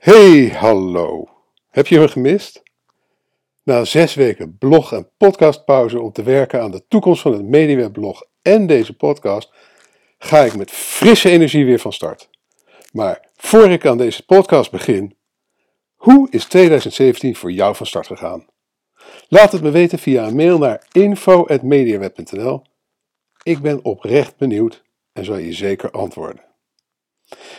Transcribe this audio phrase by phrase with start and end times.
[0.00, 1.28] Hey, hallo.
[1.68, 2.62] Heb je me gemist?
[3.62, 8.24] Na zes weken blog- en podcastpauze om te werken aan de toekomst van het MediaWeb-blog
[8.42, 9.52] en deze podcast,
[10.18, 12.28] ga ik met frisse energie weer van start.
[12.92, 15.16] Maar voor ik aan deze podcast begin,
[15.94, 18.46] hoe is 2017 voor jou van start gegaan?
[19.28, 22.62] Laat het me weten via een mail naar info.mediaweb.nl.
[23.42, 24.82] Ik ben oprecht benieuwd
[25.12, 26.49] en zal je zeker antwoorden.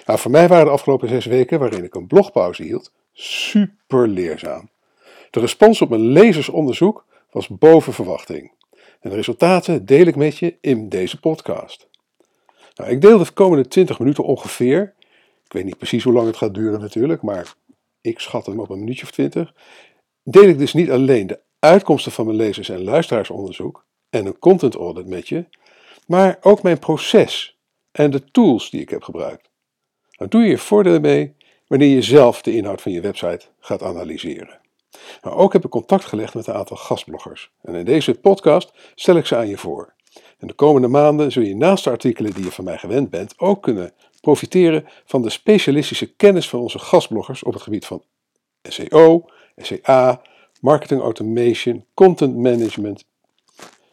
[0.05, 4.69] Nou, voor mij waren de afgelopen zes weken, waarin ik een blogpauze hield, super leerzaam.
[5.29, 8.51] De respons op mijn lezersonderzoek was boven verwachting.
[8.99, 11.89] En de resultaten deel ik met je in deze podcast.
[12.75, 14.93] Nou, ik deel de komende 20 minuten ongeveer.
[15.45, 17.53] Ik weet niet precies hoe lang het gaat duren natuurlijk, maar
[18.01, 19.53] ik schat hem op een minuutje of 20.
[20.23, 24.75] Deel ik dus niet alleen de uitkomsten van mijn lezers- en luisteraarsonderzoek en een content
[24.75, 25.45] audit met je,
[26.07, 27.59] maar ook mijn proces
[27.91, 29.50] en de tools die ik heb gebruikt.
[30.21, 31.35] Nou doe je je voordelen mee
[31.67, 34.59] wanneer je zelf de inhoud van je website gaat analyseren.
[35.21, 37.51] Nou, ook heb ik contact gelegd met een aantal gastbloggers.
[37.61, 39.93] En in deze podcast stel ik ze aan je voor.
[40.37, 43.39] En de komende maanden zul je naast de artikelen die je van mij gewend bent
[43.39, 48.03] ook kunnen profiteren van de specialistische kennis van onze gastbloggers op het gebied van
[48.61, 49.25] SEO,
[49.57, 50.21] SEA,
[50.59, 53.05] marketing automation, content management,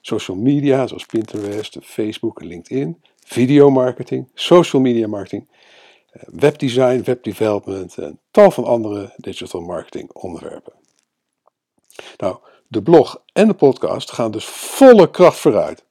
[0.01, 5.49] social media zoals Pinterest, Facebook en LinkedIn, videomarketing, social media marketing
[6.27, 10.73] webdesign, webdevelopment en tal van andere digital marketing onderwerpen.
[12.17, 15.85] Nou, de blog en de podcast gaan dus volle kracht vooruit.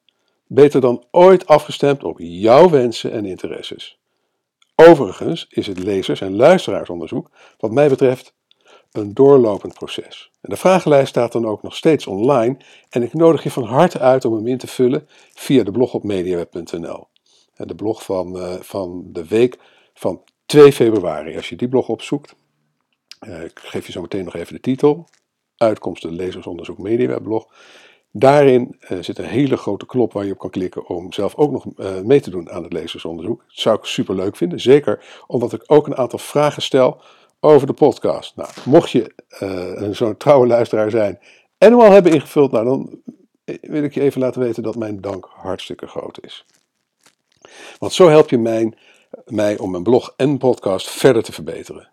[0.47, 3.99] Beter dan ooit afgestemd op jouw wensen en interesses.
[4.75, 8.33] Overigens is het lezers- en luisteraarsonderzoek, wat mij betreft,
[8.91, 10.31] een doorlopend proces.
[10.41, 12.57] En de vragenlijst staat dan ook nog steeds online
[12.89, 15.93] en ik nodig je van harte uit om hem in te vullen via de blog
[15.93, 17.07] op mediaweb.nl.
[17.55, 19.57] De blog van, uh, van de week
[19.97, 21.35] van 2 februari.
[21.35, 22.35] Als je die blog opzoekt,
[23.27, 25.07] uh, ik geef je zo meteen nog even de titel.
[25.57, 27.47] Uitkomsten lezersonderzoek MediaWeb-blog.
[28.11, 31.51] Daarin uh, zit een hele grote knop waar je op kan klikken om zelf ook
[31.51, 33.39] nog uh, mee te doen aan het lezersonderzoek.
[33.39, 37.01] Dat zou ik super leuk vinden, zeker omdat ik ook een aantal vragen stel
[37.39, 38.35] over de podcast.
[38.35, 39.13] Nou, mocht je
[39.91, 41.19] zo'n trouwe luisteraar zijn
[41.57, 43.01] en hem al hebben ingevuld, nou, dan
[43.61, 46.45] wil ik je even laten weten dat mijn dank hartstikke groot is.
[47.77, 48.77] Want zo help je mijn
[49.25, 51.91] mij om mijn blog en podcast verder te verbeteren.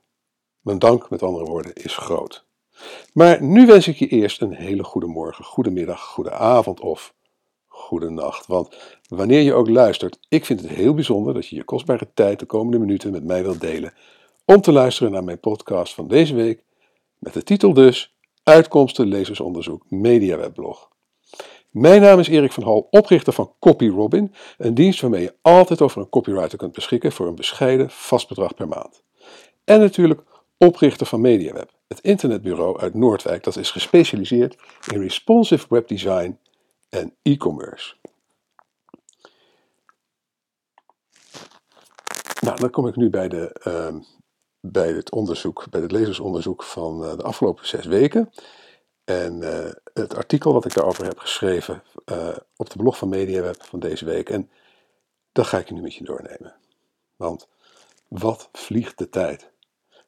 [0.60, 2.46] Mijn dank, met andere woorden, is groot.
[3.12, 7.14] Maar nu wens ik je eerst een hele goede morgen, goede middag, goede avond of
[7.66, 8.46] goede nacht.
[8.46, 12.38] Want wanneer je ook luistert, ik vind het heel bijzonder dat je je kostbare tijd
[12.38, 13.94] de komende minuten met mij wilt delen
[14.44, 16.64] om te luisteren naar mijn podcast van deze week
[17.18, 20.93] met de titel dus Uitkomsten lezersonderzoek MediaWebblog.
[21.74, 26.00] Mijn naam is Erik van Hal, oprichter van CopyRobin, een dienst waarmee je altijd over
[26.00, 29.02] een copywriter kunt beschikken voor een bescheiden vast bedrag per maand.
[29.64, 30.22] En natuurlijk
[30.58, 34.56] oprichter van MediaWeb, het internetbureau uit Noordwijk dat is gespecialiseerd
[34.92, 36.38] in responsive webdesign
[36.88, 37.94] en e-commerce.
[42.40, 44.00] Nou, dan kom ik nu bij, de, uh,
[44.60, 48.30] bij het onderzoek, bij het lezersonderzoek van uh, de afgelopen zes weken.
[49.04, 53.62] En uh, het artikel wat ik daarover heb geschreven uh, op de blog van MediaWeb
[53.62, 54.30] van deze week.
[54.30, 54.50] En
[55.32, 56.54] dat ga ik nu met je doornemen.
[57.16, 57.48] Want
[58.08, 59.52] wat vliegt de tijd?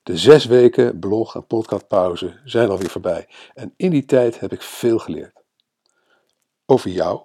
[0.03, 3.29] De zes weken blog- en podcastpauze zijn alweer voorbij.
[3.55, 5.43] En in die tijd heb ik veel geleerd.
[6.67, 7.23] Over jou,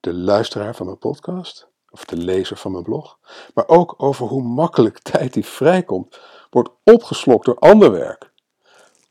[0.00, 3.18] de luisteraar van mijn podcast, of de lezer van mijn blog.
[3.54, 6.20] Maar ook over hoe makkelijk tijd die vrijkomt,
[6.50, 8.27] wordt opgeslokt door ander werk.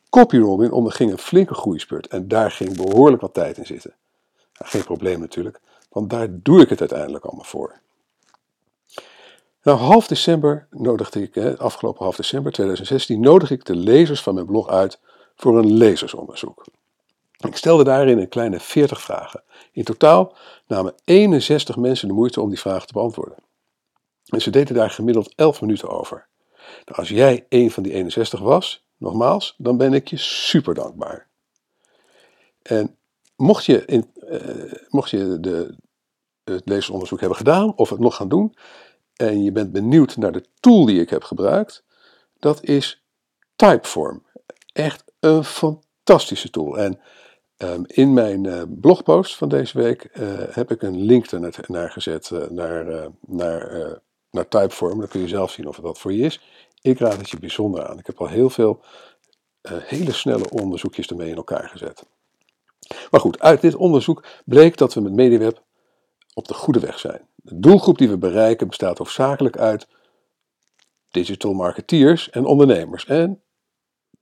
[0.09, 3.93] CopyRobin onderging een flinke groeispurt en daar ging behoorlijk wat tijd in zitten.
[4.53, 5.59] Geen probleem natuurlijk,
[5.89, 7.79] want daar doe ik het uiteindelijk allemaal voor.
[9.63, 14.45] Nou, half december nodigde ik, afgelopen half december 2016, nodig ik de lezers van mijn
[14.45, 14.99] blog uit
[15.35, 16.65] voor een lezersonderzoek.
[17.37, 19.43] Ik stelde daarin een kleine 40 vragen.
[19.71, 20.35] In totaal
[20.67, 23.37] namen 61 mensen de moeite om die vragen te beantwoorden.
[24.25, 26.27] En ze deden daar gemiddeld 11 minuten over.
[26.85, 31.27] Nou, als jij een van die 61 was, nogmaals, dan ben ik je super dankbaar.
[32.61, 32.95] En
[33.35, 35.75] mocht je, in, uh, mocht je de,
[36.43, 38.55] het lezersonderzoek hebben gedaan of het nog gaan doen,
[39.15, 41.83] en je bent benieuwd naar de tool die ik heb gebruikt,
[42.39, 43.03] dat is
[43.55, 44.25] Typeform.
[44.73, 46.77] Echt een fantastische tool.
[46.77, 46.99] En
[47.57, 51.91] um, in mijn uh, blogpost van deze week uh, heb ik een link er naar
[51.91, 53.99] gezet naar, naar,
[54.31, 54.99] naar Typeform.
[54.99, 56.41] Dan kun je zelf zien of het wat voor je is.
[56.81, 57.99] Ik raad het je bijzonder aan.
[57.99, 58.83] Ik heb al heel veel
[59.61, 62.03] uh, hele snelle onderzoekjes ermee in elkaar gezet.
[63.11, 65.63] Maar goed, uit dit onderzoek bleek dat we met MediaWeb
[66.33, 67.27] op de goede weg zijn.
[67.35, 69.87] De doelgroep die we bereiken bestaat hoofdzakelijk uit
[71.11, 73.05] digital marketeers en ondernemers.
[73.05, 73.41] En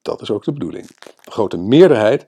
[0.01, 0.87] dat is ook de bedoeling.
[1.23, 2.27] De grote meerderheid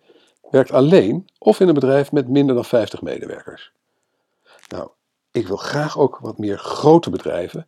[0.50, 3.72] werkt alleen of in een bedrijf met minder dan 50 medewerkers.
[4.68, 4.90] Nou,
[5.32, 7.68] ik wil graag ook wat meer grote bedrijven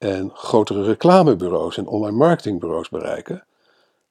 [0.00, 3.44] en grotere reclamebureaus en online marketingbureaus bereiken.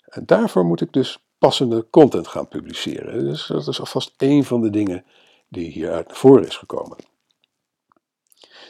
[0.06, 3.26] En daarvoor moet ik dus passende content gaan publiceren.
[3.26, 5.06] Dus dat is alvast één van de dingen
[5.48, 6.98] die hieruit naar voren is gekomen.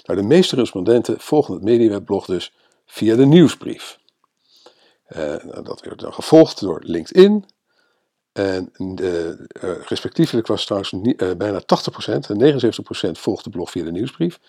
[0.04, 2.54] Nou, de meeste respondenten volgen het MediaWebblog dus
[2.86, 4.00] via de nieuwsbrief.
[5.10, 7.46] Uh, dat werd dan gevolgd door LinkedIn.
[8.32, 11.66] En de, uh, respectievelijk was trouwens uh, bijna 80%
[12.06, 12.62] en
[13.18, 14.40] 79% volgt de blog via de nieuwsbrief.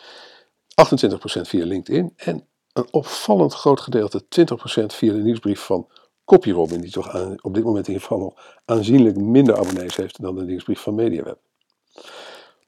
[0.81, 2.47] 28% via LinkedIn en
[2.81, 4.25] een opvallend groot gedeelte, 20%
[4.87, 5.89] via de nieuwsbrief van
[6.25, 10.23] CopyRobin, die toch aan, op dit moment in ieder geval nog aanzienlijk minder abonnees heeft
[10.23, 11.39] dan de nieuwsbrief van MediaWeb.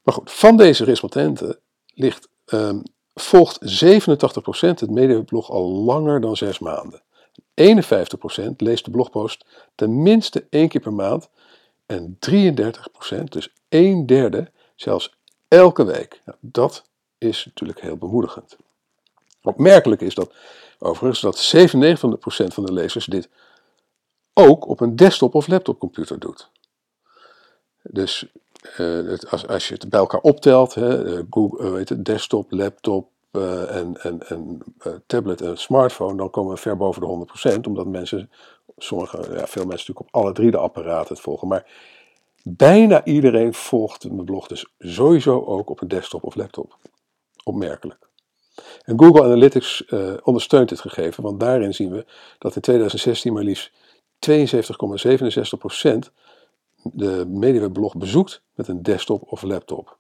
[0.03, 2.83] Maar goed, van deze respondenten ligt, um,
[3.15, 7.03] volgt 87% het MediaWeb-blog al langer dan zes maanden.
[7.55, 11.29] 51% leest de blogpost tenminste één keer per maand
[11.87, 15.15] en 33%, dus een derde, zelfs
[15.49, 16.21] elke week.
[16.25, 16.85] Nou, dat
[17.19, 18.57] is natuurlijk heel bemoedigend.
[19.43, 20.35] Opmerkelijk is dat
[20.79, 23.29] overigens dat 97% van de lezers dit
[24.35, 26.51] ook op een desktop of laptopcomputer doet.
[27.83, 28.27] Dus
[28.79, 33.11] uh, als, als je het bij elkaar optelt, hè, eh, Google, weet het, desktop, laptop
[33.33, 34.63] uh, en, en, en
[35.07, 38.31] tablet en smartphone, dan komen we ver boven de 100%, omdat mensen,
[38.77, 39.07] ja,
[39.47, 41.49] veel mensen natuurlijk op alle drie de apparaten het volgen.
[41.49, 41.67] Maar
[42.43, 46.77] bijna iedereen volgt mijn blog dus sowieso ook op een desktop of laptop.
[47.45, 48.11] Opmerkelijk.
[48.85, 52.07] En Google Analytics uh, ondersteunt dit gegeven, want daarin zien we
[52.39, 53.73] dat in 2016 maar liefst
[54.31, 54.31] 72,67%
[56.83, 59.99] de MediaWeb-blog bezoekt met een desktop of laptop.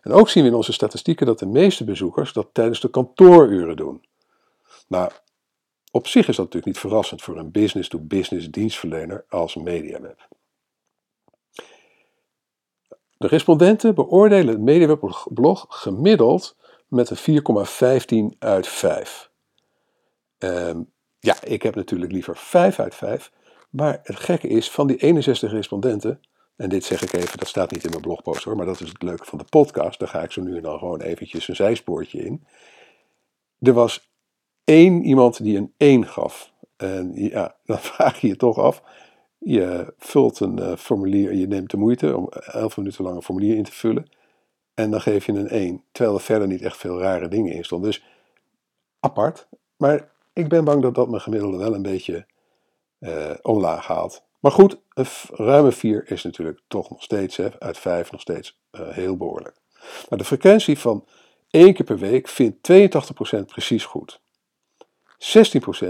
[0.00, 3.76] En ook zien we in onze statistieken dat de meeste bezoekers dat tijdens de kantooruren
[3.76, 4.04] doen.
[4.88, 5.10] Nou,
[5.90, 10.28] op zich is dat natuurlijk niet verrassend voor een business-to-business dienstverlener als MediaWeb.
[13.16, 16.56] De respondenten beoordelen het MediaWeb-blog gemiddeld
[16.94, 19.30] met een 4,15 uit 5.
[20.38, 23.32] Um, ja, ik heb natuurlijk liever 5 uit 5.
[23.70, 26.20] Maar het gekke is, van die 61 respondenten,
[26.56, 28.88] en dit zeg ik even, dat staat niet in mijn blogpost hoor, maar dat is
[28.88, 31.56] het leuke van de podcast, daar ga ik zo nu en dan gewoon eventjes een
[31.56, 32.46] zijspoortje in.
[33.60, 34.10] Er was
[34.64, 36.52] één iemand die een 1 gaf.
[36.76, 38.82] En ja, dan vraag je je toch af,
[39.38, 43.56] je vult een uh, formulier, je neemt de moeite om 11 minuten lang een formulier
[43.56, 44.06] in te vullen.
[44.74, 47.64] En dan geef je een 1, terwijl er verder niet echt veel rare dingen in
[47.64, 47.90] stonden.
[47.90, 48.04] Dus
[49.00, 49.48] apart.
[49.76, 52.26] Maar ik ben bang dat dat mijn gemiddelde wel een beetje
[52.98, 54.22] uh, omlaag haalt.
[54.40, 58.58] Maar goed, een ruime 4 is natuurlijk toch nog steeds, hè, uit 5 nog steeds
[58.72, 59.56] uh, heel behoorlijk.
[60.08, 61.06] Maar de frequentie van
[61.50, 64.20] één keer per week vindt 82% precies goed.
[65.18, 65.18] 16%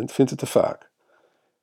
[0.04, 0.90] vindt het te vaak.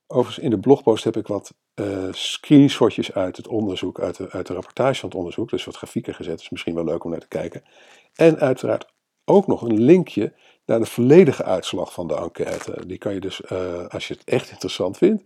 [0.08, 4.48] Overigens, in de blogpost heb ik wat uh, screenshotjes uit het onderzoek, uit de, uit
[4.48, 7.20] de rapportage van het onderzoek, dus wat grafieken gezet, is misschien wel leuk om naar
[7.20, 7.64] te kijken.
[8.14, 8.86] En uiteraard
[9.26, 10.34] ook nog een linkje
[10.66, 12.88] naar de volledige uitslag van de enquête.
[12.88, 15.24] Die kan je dus, uh, als je het echt interessant vindt,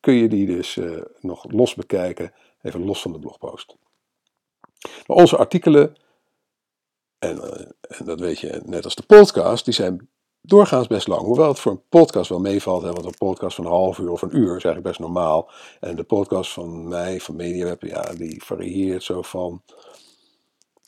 [0.00, 3.76] kun je die dus uh, nog los bekijken, even los van de blogpost.
[5.06, 5.96] Onze artikelen,
[7.18, 7.42] en,
[7.80, 10.08] en, dat weet je net als de podcast, die zijn
[10.48, 11.20] doorgaans best lang.
[11.20, 14.10] Hoewel het voor een podcast wel meevalt, hè, want een podcast van een half uur
[14.10, 15.50] of een uur is eigenlijk best normaal.
[15.80, 19.62] En de podcast van mij, van MediaWeb, ja, die varieert zo van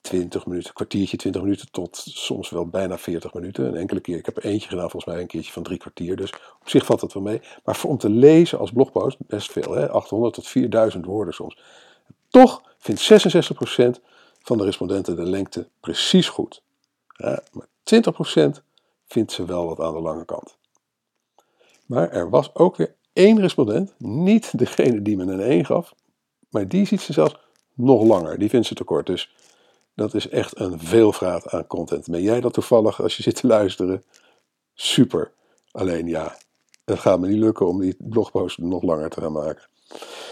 [0.00, 3.66] 20 minuten, kwartiertje, 20 minuten tot soms wel bijna 40 minuten.
[3.66, 6.16] Een enkele keer, ik heb er eentje gedaan, volgens mij een keertje van drie kwartier.
[6.16, 7.40] Dus op zich valt het wel mee.
[7.64, 9.90] Maar voor, om te lezen als blogpost, best veel, hè?
[9.90, 11.58] 800 tot 4000 woorden soms.
[12.28, 14.02] Toch vindt 66%
[14.42, 16.62] van de respondenten de lengte precies goed.
[17.52, 18.69] Maar 20%
[19.10, 20.56] vindt ze wel wat aan de lange kant.
[21.86, 25.94] Maar er was ook weer één respondent, niet degene die me een 1 gaf,
[26.50, 27.38] maar die ziet ze zelfs
[27.74, 28.38] nog langer.
[28.38, 29.06] Die vindt ze te kort.
[29.06, 29.34] Dus
[29.94, 32.10] dat is echt een veelvraat aan content.
[32.10, 34.04] Ben jij dat toevallig als je zit te luisteren?
[34.74, 35.32] Super.
[35.70, 36.36] Alleen ja,
[36.84, 39.68] het gaat me niet lukken om die blogpost nog langer te gaan maken.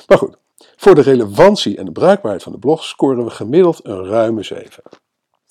[0.06, 0.36] Maar goed,
[0.76, 4.82] voor de relevantie en de bruikbaarheid van de blog scoren we gemiddeld een ruime 7.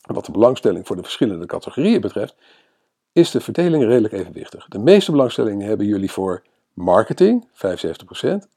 [0.01, 2.35] Wat de belangstelling voor de verschillende categorieën betreft,
[3.17, 4.65] is de verdeling redelijk evenwichtig.
[4.67, 6.43] De meeste belangstellingen hebben jullie voor
[6.73, 7.51] marketing, 75%,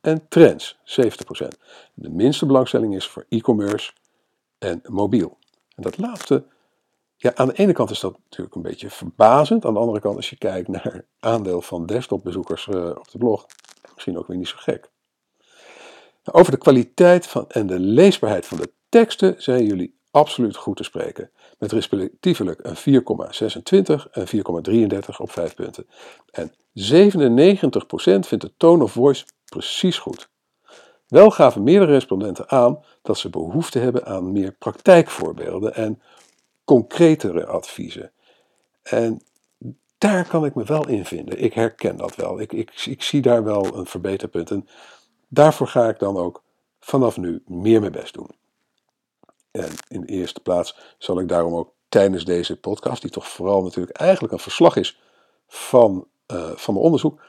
[0.01, 1.49] en trends, 70%.
[1.95, 3.93] De minste belangstelling is voor e-commerce
[4.59, 5.39] en mobiel.
[5.75, 6.45] En dat laatste,
[7.17, 9.65] ja, aan de ene kant is dat natuurlijk een beetje verbazend.
[9.65, 13.47] Aan de andere kant, als je kijkt naar aandeel van desktopbezoekers uh, op de blog,
[13.95, 14.91] misschien ook weer niet zo gek.
[16.33, 20.85] Over de kwaliteit van en de leesbaarheid van de teksten zijn jullie absoluut goed te
[20.85, 21.31] spreken.
[21.61, 24.27] Met respectievelijk een 4,26 en
[25.03, 25.87] 4,33 op 5 punten.
[26.31, 26.55] En 97%
[28.21, 30.29] vindt de tone of voice precies goed.
[31.09, 36.03] Wel gaven meerdere respondenten aan dat ze behoefte hebben aan meer praktijkvoorbeelden en
[36.65, 38.13] concretere adviezen.
[38.83, 39.23] En
[39.99, 41.43] daar kan ik me wel in vinden.
[41.43, 42.41] Ik herken dat wel.
[42.41, 44.51] Ik, ik, ik zie daar wel een verbeterpunt.
[44.51, 44.69] En
[45.29, 46.43] daarvoor ga ik dan ook
[46.81, 48.40] vanaf nu meer mijn best doen.
[49.51, 53.63] En in de eerste plaats zal ik daarom ook tijdens deze podcast, die toch vooral
[53.63, 55.01] natuurlijk eigenlijk een verslag is
[55.49, 57.23] van, uh, van mijn onderzoek,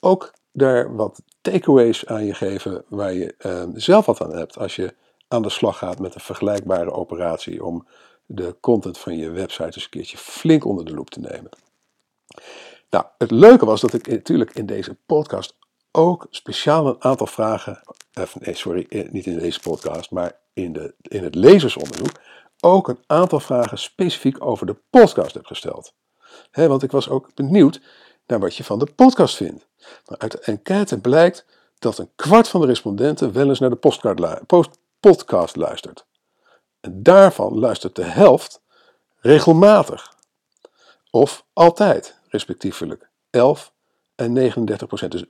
[0.00, 4.76] ook daar wat takeaways aan je geven waar je uh, zelf wat aan hebt als
[4.76, 4.94] je
[5.28, 7.86] aan de slag gaat met een vergelijkbare operatie om
[8.26, 11.50] de content van je website eens een keertje flink onder de loep te nemen.
[12.90, 15.56] Nou, het leuke was dat ik natuurlijk in deze podcast
[15.92, 20.72] ook speciaal een aantal vragen, eh, nee sorry, eh, niet in deze podcast, maar in,
[20.72, 22.20] de, in het lezersonderzoek,
[22.60, 25.94] ook een aantal vragen specifiek over de podcast heb gesteld.
[26.52, 27.80] want ik was ook benieuwd
[28.26, 29.66] naar wat je van de podcast vindt.
[30.06, 31.46] Maar uit de enquête blijkt
[31.78, 36.06] dat een kwart van de respondenten wel eens naar de podcast luistert.
[36.80, 38.62] En daarvan luistert de helft
[39.16, 40.14] regelmatig.
[41.10, 43.08] Of altijd, respectievelijk.
[43.30, 43.72] 11
[44.14, 45.12] en 39 procent.
[45.12, 45.24] Dus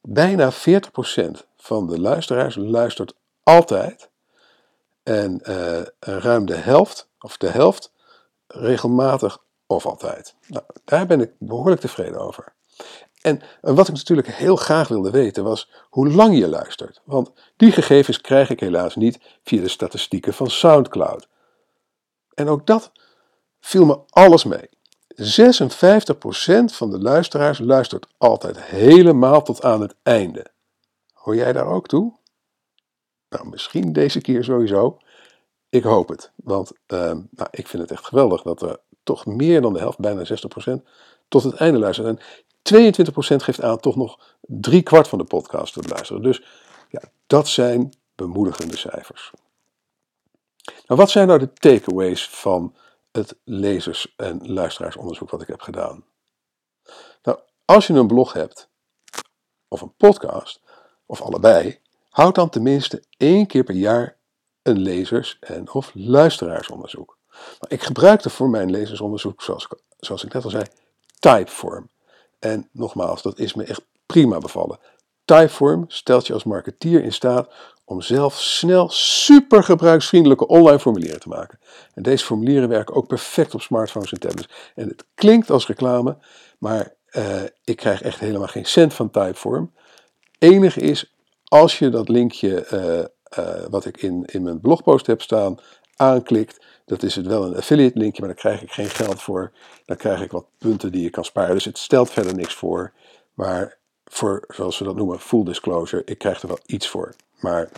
[0.00, 4.10] bijna 40 procent van de luisteraars luistert altijd.
[5.06, 7.92] En uh, ruim de helft, of de helft,
[8.46, 10.34] regelmatig of altijd.
[10.46, 12.54] Nou, daar ben ik behoorlijk tevreden over.
[13.22, 17.00] En wat ik natuurlijk heel graag wilde weten was hoe lang je luistert.
[17.04, 21.28] Want die gegevens krijg ik helaas niet via de statistieken van SoundCloud.
[22.34, 22.92] En ook dat
[23.60, 24.68] viel me alles mee.
[25.22, 25.22] 56%
[26.64, 30.46] van de luisteraars luistert altijd helemaal tot aan het einde.
[31.12, 32.18] Hoor jij daar ook toe?
[33.36, 34.98] Nou, misschien deze keer sowieso.
[35.68, 39.60] Ik hoop het, want ehm, nou, ik vind het echt geweldig dat er toch meer
[39.60, 40.82] dan de helft, bijna 60%,
[41.28, 42.06] tot het einde luistert.
[42.06, 42.18] En
[42.62, 46.22] 22% geeft aan toch nog drie kwart van de podcast te luisteren.
[46.22, 46.42] Dus
[46.88, 49.32] ja, dat zijn bemoedigende cijfers.
[50.86, 52.74] Nou, wat zijn nou de takeaways van
[53.12, 56.04] het lezers- en luisteraarsonderzoek wat ik heb gedaan?
[57.22, 58.68] Nou, als je een blog hebt,
[59.68, 60.60] of een podcast,
[61.06, 61.80] of allebei,
[62.16, 64.16] houd dan tenminste één keer per jaar
[64.62, 67.18] een lezers- en of luisteraarsonderzoek.
[67.30, 70.64] Maar ik gebruikte voor mijn lezersonderzoek, zoals ik, zoals ik net al zei,
[71.18, 71.88] Typeform.
[72.38, 74.78] En nogmaals, dat is me echt prima bevallen.
[75.24, 77.54] Typeform stelt je als marketeer in staat
[77.84, 81.58] om zelf snel super gebruiksvriendelijke online formulieren te maken.
[81.94, 84.48] En deze formulieren werken ook perfect op smartphones en tablets.
[84.74, 86.16] En het klinkt als reclame,
[86.58, 89.72] maar uh, ik krijg echt helemaal geen cent van Typeform.
[90.38, 91.15] Enige is,
[91.48, 95.58] als je dat linkje uh, uh, wat ik in, in mijn blogpost heb staan
[95.96, 99.52] aanklikt, dat is het wel een affiliate linkje, maar daar krijg ik geen geld voor.
[99.84, 101.54] Dan krijg ik wat punten die je kan sparen.
[101.54, 102.92] Dus het stelt verder niks voor.
[103.34, 107.14] Maar voor, zoals we dat noemen, full disclosure, ik krijg er wel iets voor.
[107.40, 107.68] Maar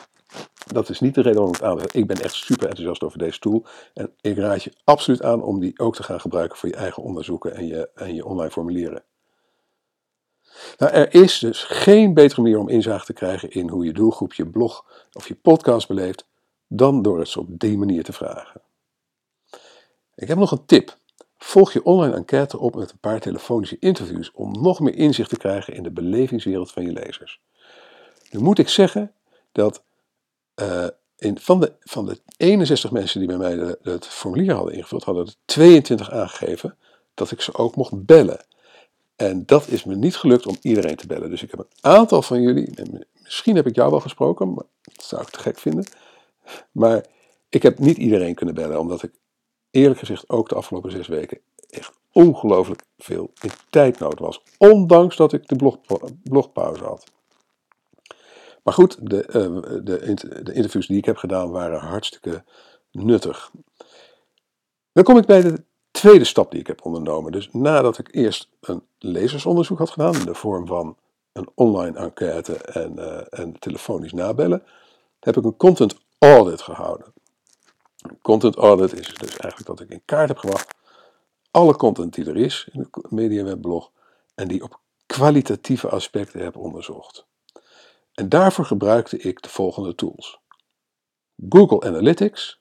[0.67, 1.95] dat is niet de reden waarom ik het aanraad.
[1.95, 3.65] Ik ben echt super enthousiast over deze tool.
[3.95, 7.03] En ik raad je absoluut aan om die ook te gaan gebruiken voor je eigen
[7.03, 9.03] onderzoeken en je, en je online formulieren.
[10.79, 14.33] Nou, er is dus geen betere manier om inzage te krijgen in hoe je doelgroep
[14.33, 16.27] je blog of je podcast beleeft
[16.67, 18.61] dan door het op die manier te vragen.
[20.15, 20.97] Ik heb nog een tip.
[21.39, 25.37] Volg je online enquête op met een paar telefonische interviews om nog meer inzicht te
[25.37, 27.41] krijgen in de belevingswereld van je lezers.
[28.31, 29.13] Nu moet ik zeggen
[29.53, 29.83] dat
[30.57, 30.87] uh,
[31.17, 35.27] in, van, de, van de 61 mensen die bij mij het formulier hadden ingevuld, hadden
[35.27, 36.77] er 22 aangegeven
[37.15, 38.45] dat ik ze ook mocht bellen.
[39.19, 41.31] En dat is me niet gelukt om iedereen te bellen.
[41.31, 42.73] Dus ik heb een aantal van jullie,
[43.23, 45.85] misschien heb ik jou wel gesproken, maar dat zou ik te gek vinden.
[46.73, 47.07] Maar
[47.49, 49.13] ik heb niet iedereen kunnen bellen, omdat ik
[49.71, 54.43] eerlijk gezegd ook de afgelopen zes weken echt ongelooflijk veel in tijdnood was.
[54.59, 55.79] Ondanks dat ik de blog,
[56.23, 57.05] blogpauze had.
[58.63, 62.45] Maar goed, de, uh, de, de, interviews die ik heb gedaan waren hartstikke
[62.91, 63.51] nuttig.
[64.93, 65.65] Dan kom ik bij de
[65.99, 67.33] tweede stap die ik heb ondernomen.
[67.33, 70.97] Dus nadat ik eerst een lezersonderzoek had gedaan in de vorm van
[71.33, 74.63] een online enquête en, uh, en telefonisch nabellen,
[75.21, 77.13] heb ik een content audit gehouden.
[78.23, 80.77] Content audit is dus eigenlijk dat ik in kaart heb gebracht
[81.51, 83.91] alle content die er is in de MediaWeb
[84.35, 87.27] en die op kwalitatieve aspecten heb onderzocht.
[88.15, 90.39] En daarvoor gebruikte ik de volgende tools.
[91.49, 92.61] Google Analytics,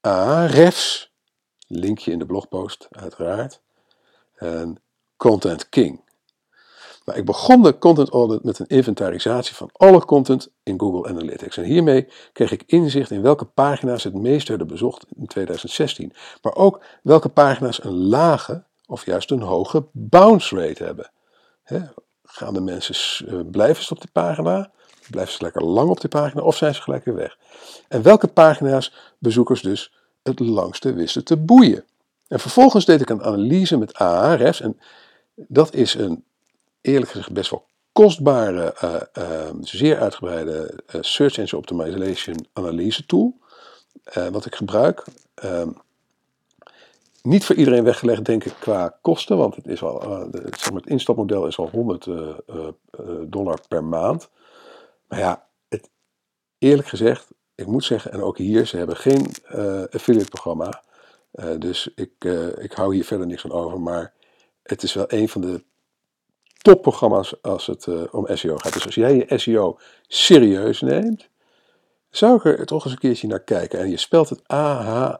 [0.00, 1.09] Ahrefs,
[1.70, 3.60] linkje in de blogpost uiteraard,
[4.34, 4.82] en
[5.16, 6.00] Content King.
[7.04, 11.56] Nou, ik begon de content audit met een inventarisatie van alle content in Google Analytics.
[11.56, 16.12] En hiermee kreeg ik inzicht in welke pagina's het meest werden bezocht in 2016.
[16.42, 21.10] Maar ook welke pagina's een lage of juist een hoge bounce rate hebben.
[22.24, 24.70] gaan de mensen, uh, blijven ze op die pagina?
[25.10, 27.38] Blijven ze lekker lang op die pagina of zijn ze gelijk weer weg?
[27.88, 29.99] En welke pagina's bezoekers dus
[30.30, 31.84] het langste wisten te boeien?
[32.28, 34.80] En vervolgens deed ik een analyse met Ahrefs en
[35.34, 36.24] dat is een
[36.80, 43.38] eerlijk gezegd best wel kostbare, uh, uh, zeer uitgebreide uh, Search Engine Optimization analyse tool.
[44.30, 45.04] wat ik gebruik.
[45.34, 45.68] Ehm,
[47.22, 49.36] niet voor iedereen weggelegd, denk ik, qua kosten.
[49.36, 52.06] Want het, is al, zeg maar, het instapmodel is al 100
[53.26, 54.30] dollar per maand.
[55.08, 55.90] Maar ja, het,
[56.58, 57.28] eerlijk gezegd,
[57.60, 59.26] ik moet zeggen, en ook hier, ze hebben geen
[59.90, 60.82] affiliate programma.
[61.58, 62.24] dus ik,
[62.58, 63.80] ik hou hier verder niks van over.
[63.80, 64.12] Maar
[64.62, 65.64] het is wel een van de
[66.62, 68.72] topprogramma's als het om SEO gaat.
[68.72, 71.28] Dus als jij je SEO serieus neemt,
[72.10, 73.78] zou ik er toch eens een keertje naar kijken.
[73.78, 75.18] En je spelt het A-H-R-E-F-S.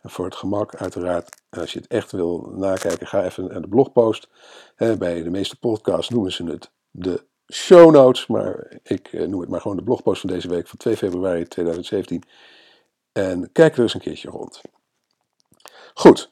[0.00, 3.68] En voor het gemak, uiteraard, als je het echt wil nakijken, ga even naar de
[3.68, 4.28] blogpost.
[4.76, 9.48] bij de meeste podcasts noemen ze het de show notes, maar ik eh, noem het
[9.48, 12.22] maar gewoon de blogpost van deze week van 2 februari 2017.
[13.12, 14.60] En kijk er eens een keertje rond.
[15.94, 16.30] Goed.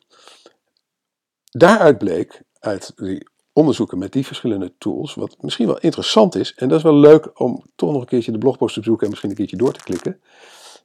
[1.45, 6.69] Daaruit bleek uit die onderzoeken met die verschillende tools, wat misschien wel interessant is, en
[6.69, 9.31] dat is wel leuk om toch nog een keertje de blogpost te bezoeken en misschien
[9.31, 10.21] een keertje door te klikken.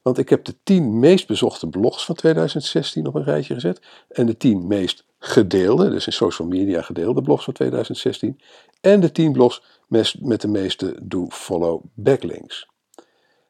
[0.02, 3.80] Want ik heb de 10 meest bezochte blogs van 2016 op een rijtje gezet.
[4.08, 8.40] En de 10 meest gedeelde, dus in social media gedeelde blogs van 2016.
[8.80, 12.68] En de 10 blogs met, de meeste do-follow backlinks.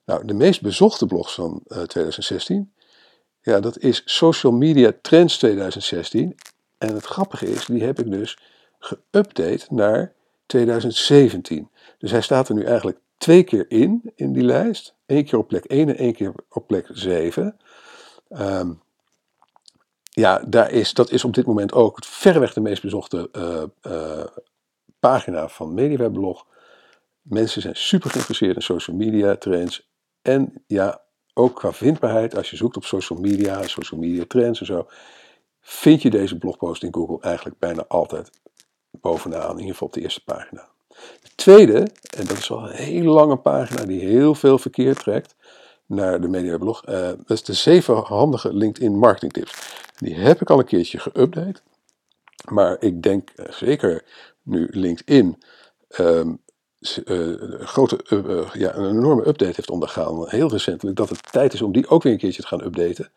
[0.04, 2.72] Nou, de meest bezochte blogs van 2016,
[3.48, 6.36] ja, dat is Social Media Trends 2016.
[6.78, 8.38] En het grappige is, die heb ik dus
[8.78, 10.12] geüpdate naar
[10.46, 11.70] 2017.
[11.98, 14.94] Dus hij staat er nu eigenlijk twee keer in, in die lijst.
[15.06, 17.42] Eén keer op plek 1 en één keer op plek 7.
[17.44, 17.56] Um,
[18.38, 18.72] ehm,
[20.02, 23.28] ja, daar is, dat is op dit moment ook verreweg de meest bezochte
[23.86, 24.24] uh,
[25.00, 26.46] pagina van MediaWebblog.
[27.22, 29.90] Mensen zijn super geïnteresseerd in social media trends.
[30.22, 31.02] En ja,
[31.34, 34.86] ook qua vindbaarheid, als je zoekt op social media, social media trends en zo,
[35.60, 38.30] vind je deze blogpost in Google eigenlijk bijna altijd
[38.90, 40.68] bovenaan, in ieder geval op de eerste pagina.
[41.22, 41.78] De tweede,
[42.16, 45.34] en dat is wel een hele lange pagina die heel veel verkeer trekt
[45.86, 49.82] naar de mediablog, uh, dat is de zeven handige LinkedIn marketing tips.
[49.96, 51.62] Die heb ik al een keertje geüpdate,
[52.50, 54.04] maar ik denk uh, zeker
[54.48, 55.38] nu LinkedIn
[55.98, 56.40] um,
[57.60, 61.72] grote, uh, ja, een enorme update heeft ondergaan, heel recentelijk, dat het tijd is om
[61.72, 63.10] die ook weer een keertje te gaan updaten.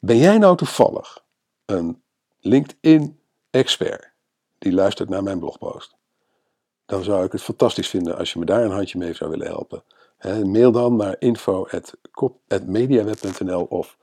[0.00, 1.24] Ben jij nou toevallig
[1.66, 2.02] een
[2.40, 4.10] LinkedIn-expert
[4.58, 5.96] die luistert naar mijn blogpost,
[6.86, 9.46] dan zou ik het fantastisch vinden als je me daar een handje mee zou willen
[9.46, 9.82] helpen.
[10.44, 13.96] mail dan naar info.mediaweb.nl of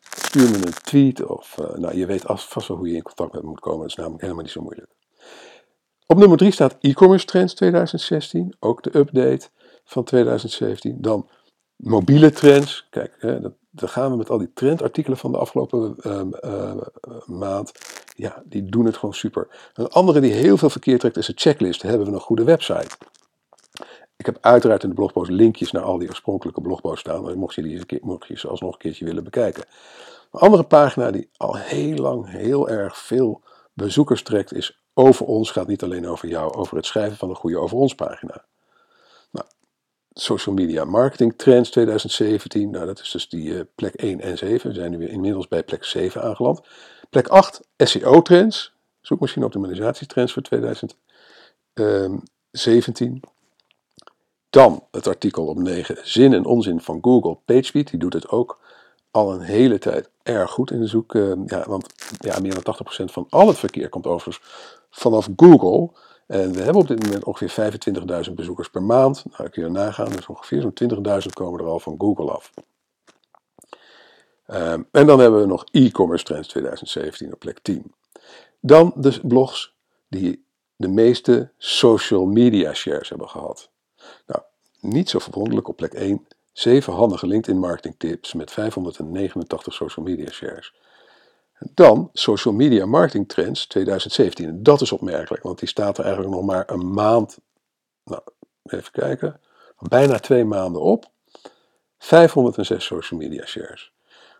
[0.00, 3.42] stuur me een tweet of nou, je weet vast wel hoe je in contact met
[3.42, 3.80] me moet komen.
[3.80, 4.90] Dat is namelijk helemaal niet zo moeilijk.
[6.12, 9.48] Op nummer 3 staat e-commerce trends 2016, ook de update
[9.84, 10.96] van 2017.
[11.00, 11.28] Dan
[11.76, 15.96] mobiele trends, kijk, hè, dat dan gaan we met al die trendartikelen van de afgelopen
[16.00, 16.72] ehm, eh,
[17.26, 17.72] maand.
[18.16, 19.70] Ja, die doen het gewoon super.
[19.74, 21.82] Een andere die heel veel verkeer trekt is de checklist.
[21.82, 22.96] Hebben we een goede website?
[24.16, 27.38] Ik heb uiteraard in de blogpost linkjes naar al die oorspronkelijke blogposts staan.
[27.38, 29.64] Mocht je, die, mocht je ze alsnog een keertje willen bekijken.
[30.30, 33.42] Een andere pagina die al heel lang heel erg veel
[33.74, 35.50] bezoekers trekt is over ons.
[35.50, 38.44] Gaat niet alleen over jou, over het schrijven van een goede over ons pagina
[40.14, 42.70] social media marketing trends 2017.
[42.70, 44.68] Nou, dat is dus die uh, plek 1 en 7.
[44.68, 46.60] We zijn nu weer inmiddels bij plek 7 aangeland.
[47.10, 48.72] Plek 8, SEO trends.
[49.00, 53.22] Zoekmachine optimalisatietrends voor 2017.
[54.50, 57.90] Dan het artikel op 9, zin en onzin van Google PageSpeed.
[57.90, 58.60] Die doet het ook
[59.12, 61.14] al een hele tijd erg goed in de zoek.
[61.14, 61.86] Uh, ja, want
[62.18, 62.76] ja, meer dan
[63.08, 64.44] 80% van al het verkeer komt overigens
[64.90, 65.90] vanaf Google.
[66.26, 67.72] En we hebben op dit moment ongeveer
[68.28, 69.24] 25.000 bezoekers per maand.
[69.36, 72.52] Nou, kun je nagaan, dus ongeveer zo'n 20.000 komen er al van Google af.
[74.46, 77.94] Um, en dan hebben we nog e-commerce trends 2017 op plek 10.
[78.60, 79.74] Dan de blogs
[80.08, 80.44] die
[80.76, 83.70] de meeste social media shares hebben gehad.
[84.26, 84.42] Nou,
[84.80, 86.26] niet zo verwonderlijk op plek 1.
[86.52, 90.74] 7 handige LinkedIn marketing tips met 589 social media shares.
[91.74, 94.48] Dan Social Media Marketing Trends 2017.
[94.48, 97.38] En dat is opmerkelijk, want die staat er eigenlijk nog maar een maand,
[98.04, 98.22] nou,
[98.64, 99.40] even kijken,
[99.78, 101.10] bijna twee maanden op.
[101.98, 103.92] 506 social media shares.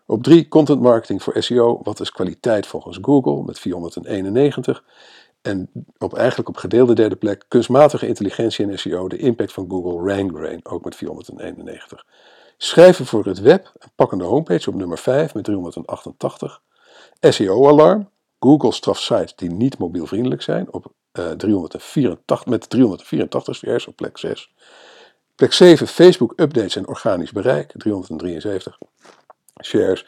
[0.05, 4.83] Op 3 content marketing voor SEO, wat is kwaliteit volgens Google met 491.
[5.43, 10.13] En op, eigenlijk op gedeelde derde plek kunstmatige intelligentie en SEO, de impact van Google
[10.13, 12.05] RankBrain, ook met 491.
[12.57, 16.61] Schrijven voor het web, een pakkende homepage op nummer 5 met 388.
[17.19, 18.09] SEO-alarm.
[18.39, 20.85] Google straft sites die niet mobielvriendelijk zijn op
[21.19, 24.53] uh, 384, met 384 shares op plek 6.
[25.35, 28.77] Plek 7, Facebook updates en organisch bereik, 373
[29.63, 30.05] shares.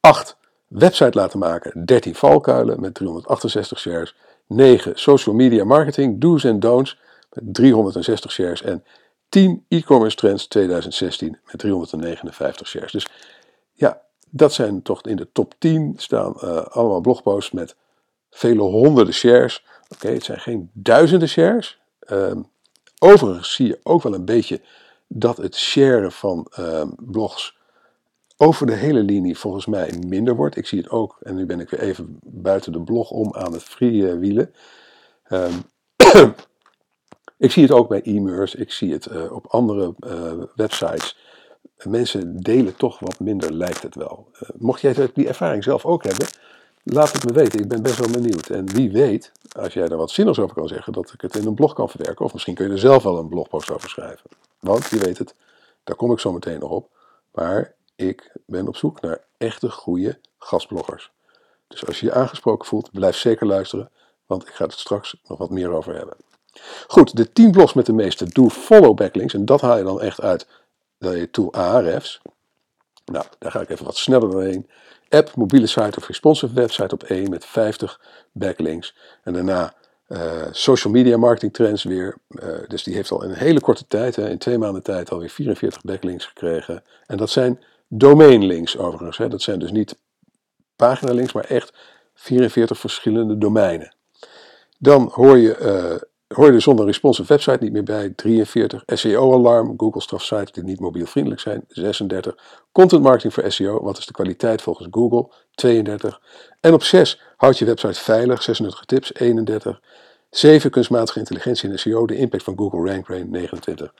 [0.00, 4.16] 8, website laten maken, 13 valkuilen met 368 shares.
[4.46, 6.98] 9, social media marketing, do's en don'ts
[7.32, 8.62] met 360 shares.
[8.62, 8.84] En
[9.28, 12.92] 10, e-commerce trends 2016 met 359 shares.
[12.92, 13.08] Dus
[13.72, 17.76] ja, dat zijn toch in de top 10 staan uh, allemaal blogposts met
[18.30, 19.64] vele honderden shares.
[19.88, 21.80] Oké, het zijn geen duizenden shares.
[22.10, 22.48] Um,
[22.98, 24.60] overigens zie je ook wel een beetje
[25.06, 27.56] dat het sharen van um, blogs
[28.36, 30.56] over de hele linie volgens mij minder wordt.
[30.56, 33.52] Ik zie het ook, en nu ben ik weer even buiten de blog om aan
[33.52, 34.54] het freewielen.
[35.28, 35.62] Um,
[37.36, 41.18] ik zie het ook bij e-mers, ik zie het uh, op andere uh, websites.
[41.82, 44.28] Mensen delen toch wat minder, lijkt het wel.
[44.34, 46.26] Uh, mocht jij die ervaring zelf ook hebben,
[46.82, 47.60] laat het me weten.
[47.60, 48.48] Ik ben best wel benieuwd.
[48.48, 51.46] En wie weet, als jij er wat zinnigs over kan zeggen, dat ik het in
[51.46, 52.24] een blog kan verwerken.
[52.24, 54.30] Of misschien kun je er zelf wel een blogpost over schrijven.
[54.60, 55.34] Want, je weet het,
[55.84, 56.88] daar kom ik zo meteen nog op.
[57.32, 61.12] Maar ik ben op zoek naar echte goede gastbloggers.
[61.68, 63.90] Dus als je je aangesproken voelt, blijf zeker luisteren,
[64.26, 66.16] want ik ga het straks nog wat meer over hebben.
[66.86, 70.20] Goed, de 10 blogs met de meeste do-follow backlinks, en dat haal je dan echt
[70.20, 70.46] uit
[70.98, 72.20] de tool Ahrefs.
[73.04, 74.68] Nou, daar ga ik even wat sneller doorheen.
[75.08, 78.00] App, mobiele site of responsive website op 1 met 50
[78.32, 78.96] backlinks.
[79.22, 79.74] En daarna
[80.08, 82.16] uh, social media marketing trends weer.
[82.28, 85.10] Uh, dus die heeft al in een hele korte tijd, hè, in twee maanden tijd,
[85.10, 86.82] alweer 44 backlinks gekregen.
[87.06, 87.62] En dat zijn
[87.98, 89.16] domainlinks overigens.
[89.16, 89.28] Hè.
[89.28, 89.96] Dat zijn dus niet
[90.76, 91.72] paginalinks, maar echt
[92.14, 93.94] 44 verschillende domeinen.
[94.78, 98.10] Dan hoor je, uh, hoor je er zonder responsive website niet meer bij.
[98.10, 98.82] 43.
[98.86, 101.64] SEO-alarm, Google straft sites die niet mobielvriendelijk zijn.
[101.68, 102.36] 36.
[102.72, 105.32] Content marketing voor SEO, wat is de kwaliteit volgens Google?
[105.54, 106.20] 32.
[106.60, 109.80] En op 6 houd je website veilig, 36 tips, 31.
[110.30, 110.70] 7.
[110.70, 113.92] Kunstmatige intelligentie in SEO, de impact van Google Rank Brain, 29.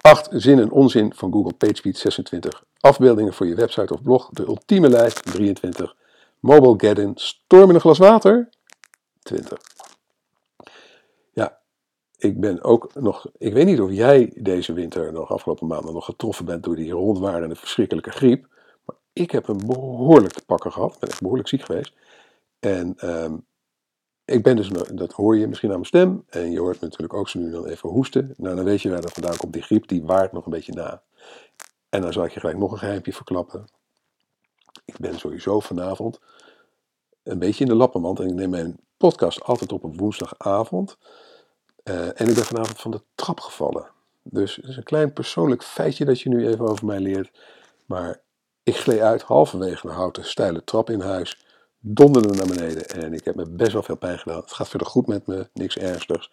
[0.00, 0.28] 8.
[0.30, 2.64] Zin en onzin van Google PageSpeed 26.
[2.80, 4.28] Afbeeldingen voor je website of blog.
[4.30, 5.96] De ultieme lijst 23.
[6.40, 7.12] Mobile Get-in.
[7.14, 8.48] Storm in een glas water
[9.22, 9.58] 20.
[11.32, 11.58] Ja,
[12.16, 13.26] ik ben ook nog.
[13.38, 16.92] Ik weet niet of jij deze winter nog afgelopen maanden nog getroffen bent door die
[16.92, 18.46] rondwarende verschrikkelijke griep.
[18.84, 20.96] Maar ik heb een behoorlijk te pakken gehad.
[21.00, 21.92] Ben echt behoorlijk ziek geweest.
[22.58, 23.44] En um,
[24.30, 26.24] ik ben dus, dat hoor je misschien aan mijn stem.
[26.28, 28.34] En je hoort natuurlijk ook zo nu dan even hoesten.
[28.36, 29.52] Nou, dan weet je waar dat vandaan komt.
[29.52, 31.02] Die griep, die waart nog een beetje na.
[31.88, 33.64] En dan zal ik je gelijk nog een geheimpje verklappen.
[34.84, 36.20] Ik ben sowieso vanavond
[37.22, 38.20] een beetje in de lappenmand.
[38.20, 40.98] En ik neem mijn podcast altijd op een woensdagavond.
[41.84, 43.86] Uh, en ik ben vanavond van de trap gevallen.
[44.22, 47.30] Dus het is een klein persoonlijk feitje dat je nu even over mij leert.
[47.86, 48.20] Maar
[48.62, 51.44] ik gleed uit halverwege een houten steile trap in huis
[51.80, 54.40] donderde naar beneden en ik heb me best wel veel pijn gedaan.
[54.40, 56.32] Het gaat verder goed met me, niks ernstigs.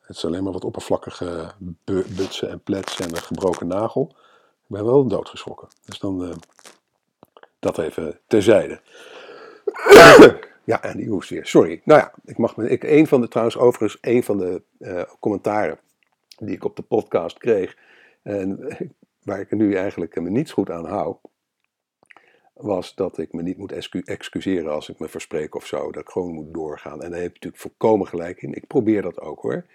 [0.00, 1.52] Het is alleen maar wat oppervlakkige
[1.84, 4.14] butsen en plets en een gebroken nagel.
[4.62, 5.68] Ik ben wel doodgeschrokken.
[5.84, 6.34] Dus dan uh,
[7.58, 8.80] dat even terzijde.
[10.64, 11.46] ja, en die hoest weer.
[11.46, 11.80] Sorry.
[11.84, 12.68] Nou ja, ik mag me.
[12.68, 15.78] Ik, een van de, trouwens, overigens, een van de uh, commentaren
[16.38, 17.76] die ik op de podcast kreeg.
[18.22, 18.76] En
[19.24, 21.16] waar ik er nu eigenlijk me niets goed aan hou
[22.58, 23.72] was dat ik me niet moet
[24.04, 25.92] excuseren als ik me verspreek of zo.
[25.92, 27.02] Dat ik gewoon moet doorgaan.
[27.02, 28.54] En daar heb je natuurlijk volkomen gelijk in.
[28.54, 29.66] Ik probeer dat ook hoor.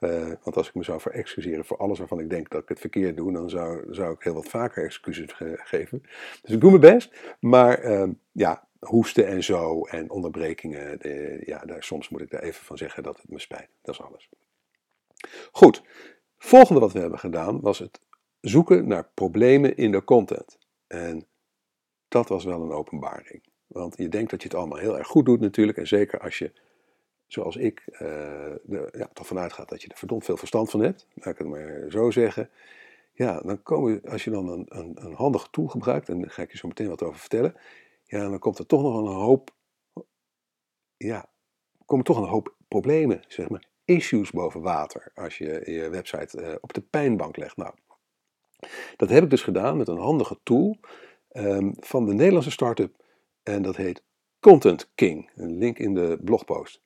[0.00, 2.80] Uh, want als ik me zou verexcuseren voor alles waarvan ik denk dat ik het
[2.80, 6.02] verkeerd doe, dan zou, zou ik heel wat vaker excuses ge geven.
[6.42, 7.36] Dus ik doe mijn best.
[7.40, 12.42] Maar uh, ja, hoesten en zo en onderbrekingen, de, ja, daar, soms moet ik daar
[12.42, 13.68] even van zeggen dat het me spijt.
[13.82, 14.28] Dat is alles.
[15.52, 15.82] Goed,
[16.38, 18.00] volgende wat we hebben gedaan was het
[18.40, 20.58] zoeken naar problemen in de content.
[20.86, 21.26] En
[22.12, 23.42] dat was wel een openbaring.
[23.66, 25.78] Want je denkt dat je het allemaal heel erg goed doet natuurlijk.
[25.78, 26.52] En zeker als je,
[27.26, 28.54] zoals ik, uh,
[28.92, 31.06] ja, toch vanuit gaat dat je er verdomd veel verstand van hebt.
[31.14, 32.50] Laat ik het maar zo zeggen.
[33.12, 34.66] Ja, dan komen, als je dan een,
[35.04, 37.54] een, handige tool gebruikt, en daar ga ik je zo meteen wat over vertellen.
[38.04, 39.50] Ja, dan komt er toch nog een hoop,
[40.96, 41.28] ja,
[41.84, 45.12] komen toch een hoop problemen, zeg maar, issues boven water.
[45.14, 47.56] Als je je website uh, op de pijnbank legt.
[47.56, 47.74] Nou,
[48.96, 50.78] dat heb ik dus gedaan met een handige tool
[51.32, 52.96] um, van de Nederlandse start-up.
[53.42, 54.02] En dat heet
[54.40, 55.30] Content King.
[55.34, 56.80] Een link in de blogpost.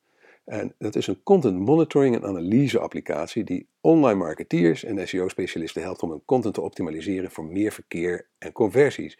[0.45, 6.03] En dat is een content monitoring en analyse applicatie die online marketeers en SEO-specialisten helpt
[6.03, 9.19] om hun content te optimaliseren voor meer verkeer en conversies.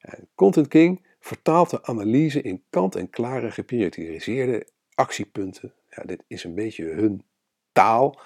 [0.00, 5.72] En content King vertaalt de analyse in kant-en-klare geprioritiseerde actiepunten.
[5.88, 7.24] Ja, dit is een beetje hun
[7.72, 8.20] taal.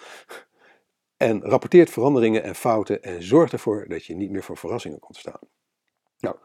[1.16, 5.16] En rapporteert veranderingen en fouten en zorgt ervoor dat je niet meer voor verrassingen komt
[5.16, 5.40] staan.
[6.18, 6.36] Nou,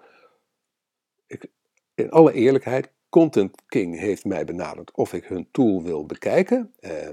[1.27, 1.47] ik,
[1.95, 6.73] in alle eerlijkheid Content King heeft mij benaderd of ik hun tool wil bekijken.
[6.79, 7.07] Eh,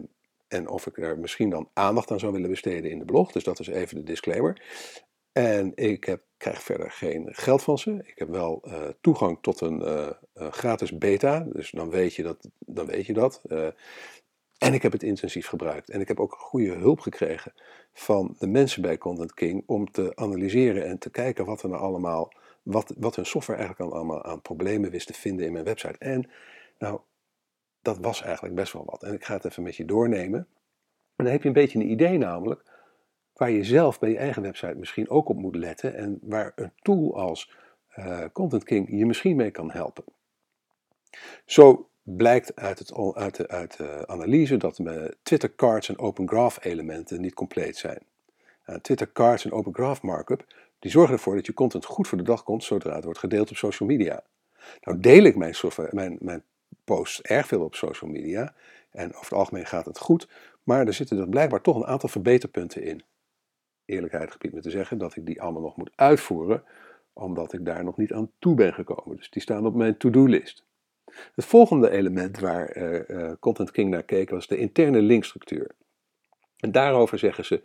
[0.48, 3.32] en of ik er misschien dan aandacht aan zou willen besteden in de blog.
[3.32, 4.62] Dus dat is even de disclaimer.
[5.32, 7.90] En ik heb, krijg verder geen geld van ze.
[7.90, 11.46] Ik heb wel uh, toegang tot een uh, gratis beta.
[11.52, 12.48] Dus dan weet je dat.
[12.58, 13.42] Dan weet je dat.
[14.58, 15.90] en ik heb het intensief gebruikt.
[15.90, 17.52] En ik heb ook goede hulp gekregen
[17.92, 21.82] van de mensen bij Content King om te analyseren en te kijken wat er nou
[21.82, 22.32] allemaal
[22.70, 25.98] wat, wat hun software eigenlijk allemaal aan problemen wist te vinden in mijn website.
[25.98, 26.30] En
[26.78, 27.00] nou,
[27.82, 29.02] dat was eigenlijk best wel wat.
[29.02, 30.46] En ik ga het even met je doornemen.
[31.16, 32.62] En dan heb je een beetje een idee namelijk
[33.32, 36.72] waar je zelf bij je eigen website misschien ook op moet letten en waar een
[36.82, 37.52] tool als
[37.98, 40.04] uh, Content King je misschien mee kan helpen.
[41.44, 46.28] Zo blijkt uit, het, uit, de, uit de analyse dat de Twitter cards en Open
[46.28, 48.02] Graph elementen niet compleet zijn.
[48.66, 50.44] Uh, Twitter cards en Open Graph markup
[50.80, 53.50] die zorgen ervoor dat je content goed voor de dag komt zodra het wordt gedeeld
[53.50, 54.22] op social media.
[54.80, 55.54] Nou deel ik mijn,
[55.90, 56.42] mijn, mijn
[56.84, 58.54] posts erg veel op social media
[58.90, 60.28] en over het algemeen gaat het goed,
[60.62, 63.02] maar er zitten er blijkbaar toch een aantal verbeterpunten in.
[63.84, 66.64] Eerlijkheid gebied me te zeggen dat ik die allemaal nog moet uitvoeren,
[67.12, 69.16] omdat ik daar nog niet aan toe ben gekomen.
[69.16, 70.64] Dus die staan op mijn to-do-list.
[71.34, 75.70] Het volgende element waar uh, Content King naar keek was de interne linkstructuur.
[76.56, 77.62] En daarover zeggen ze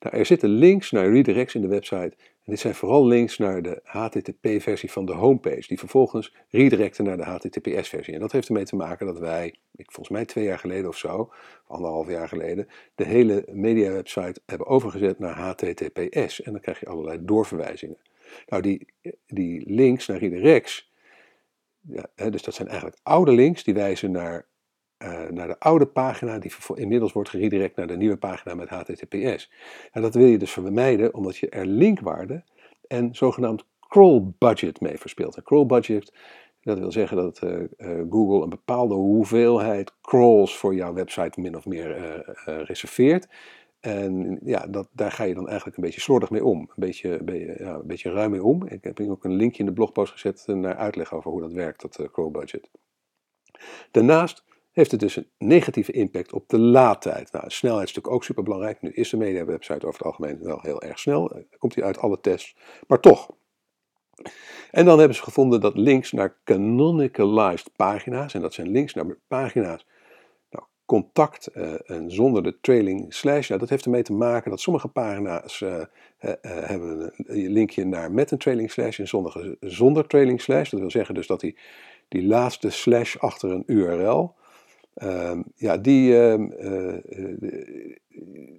[0.00, 2.16] nou, er zitten links naar redirects in de website.
[2.18, 7.16] En dit zijn vooral links naar de HTTP-versie van de homepage, die vervolgens redirecten naar
[7.16, 8.14] de HTTPS-versie.
[8.14, 11.32] En dat heeft ermee te maken dat wij, volgens mij twee jaar geleden of zo,
[11.66, 16.42] anderhalf jaar geleden, de hele media-website hebben overgezet naar HTTPS.
[16.42, 17.98] En dan krijg je allerlei doorverwijzingen.
[18.46, 18.86] Nou, die,
[19.26, 20.92] die links naar redirects,
[21.80, 24.47] ja, dus dat zijn eigenlijk oude links die wijzen naar
[24.98, 29.50] uh, naar de oude pagina, die inmiddels wordt geredirect naar de nieuwe pagina met HTTPS.
[29.92, 32.44] En dat wil je dus vermijden, omdat je er linkwaarde
[32.86, 35.36] en zogenaamd crawl budget mee verspeelt.
[35.36, 36.14] Een crawl budget,
[36.60, 41.56] dat wil zeggen dat uh, uh, Google een bepaalde hoeveelheid crawls voor jouw website min
[41.56, 43.28] of meer reserveert.
[43.80, 46.60] En ja, dat, daar ga je dan eigenlijk een beetje slordig mee om.
[46.60, 47.22] Een beetje,
[47.58, 48.66] ja, een beetje ruim mee om.
[48.66, 51.80] Ik heb ook een linkje in de blogpost gezet naar uitleg over hoe dat werkt,
[51.80, 52.70] dat crawl budget.
[53.90, 54.44] Daarnaast
[54.78, 57.32] heeft het dus een negatieve impact op de laadtijd.
[57.32, 58.82] Nou, snelheid is natuurlijk ook super belangrijk.
[58.82, 61.30] Nu is de media-website over het algemeen wel heel erg snel.
[61.30, 63.30] Eh, komt hij uit alle tests, maar toch.
[64.70, 69.18] En dan hebben ze gevonden dat links naar canonicalized pagina's, en dat zijn links naar
[69.28, 69.86] pagina's,
[70.50, 74.60] nou, contact uh, en zonder de trailing slash, nou, dat heeft ermee te maken dat
[74.60, 75.82] sommige pagina's uh,
[76.40, 80.70] hebben een linkje naar met een trailing slash en sommige zonder trailing slash.
[80.70, 81.58] Dat wil zeggen dus dat die,
[82.08, 84.36] die laatste slash achter een URL,
[85.54, 87.96] ja, die, ehm, eh, eh,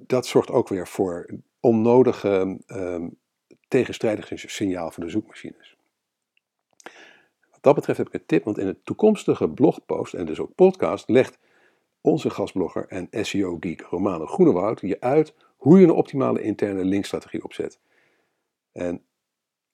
[0.08, 3.18] dat zorgt ook weer voor onnodige um,
[3.68, 5.78] tegenstrijdig signaal voor de zoekmachines.
[7.52, 10.56] Wat dat betreft heb ik een tip, want in het toekomstige blogpost en dus ook
[10.56, 11.38] podcast legt
[12.02, 17.80] onze gastblogger en SEO-geek Romano Groenewoud je uit hoe je een optimale interne linkstrategie opzet.
[18.72, 19.04] En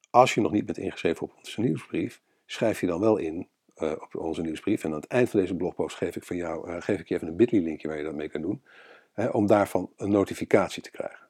[0.09, 3.47] als je nog niet bent ingeschreven op onze nieuwsbrief, schrijf je dan wel in
[3.77, 4.83] uh, op onze nieuwsbrief.
[4.83, 7.15] En aan het eind van deze blogpost geef ik, van jou, uh, geef ik je
[7.15, 8.63] even een bit.ly linkje waar je dat mee kan doen.
[9.13, 11.23] Hè, om daarvan een notificatie te krijgen.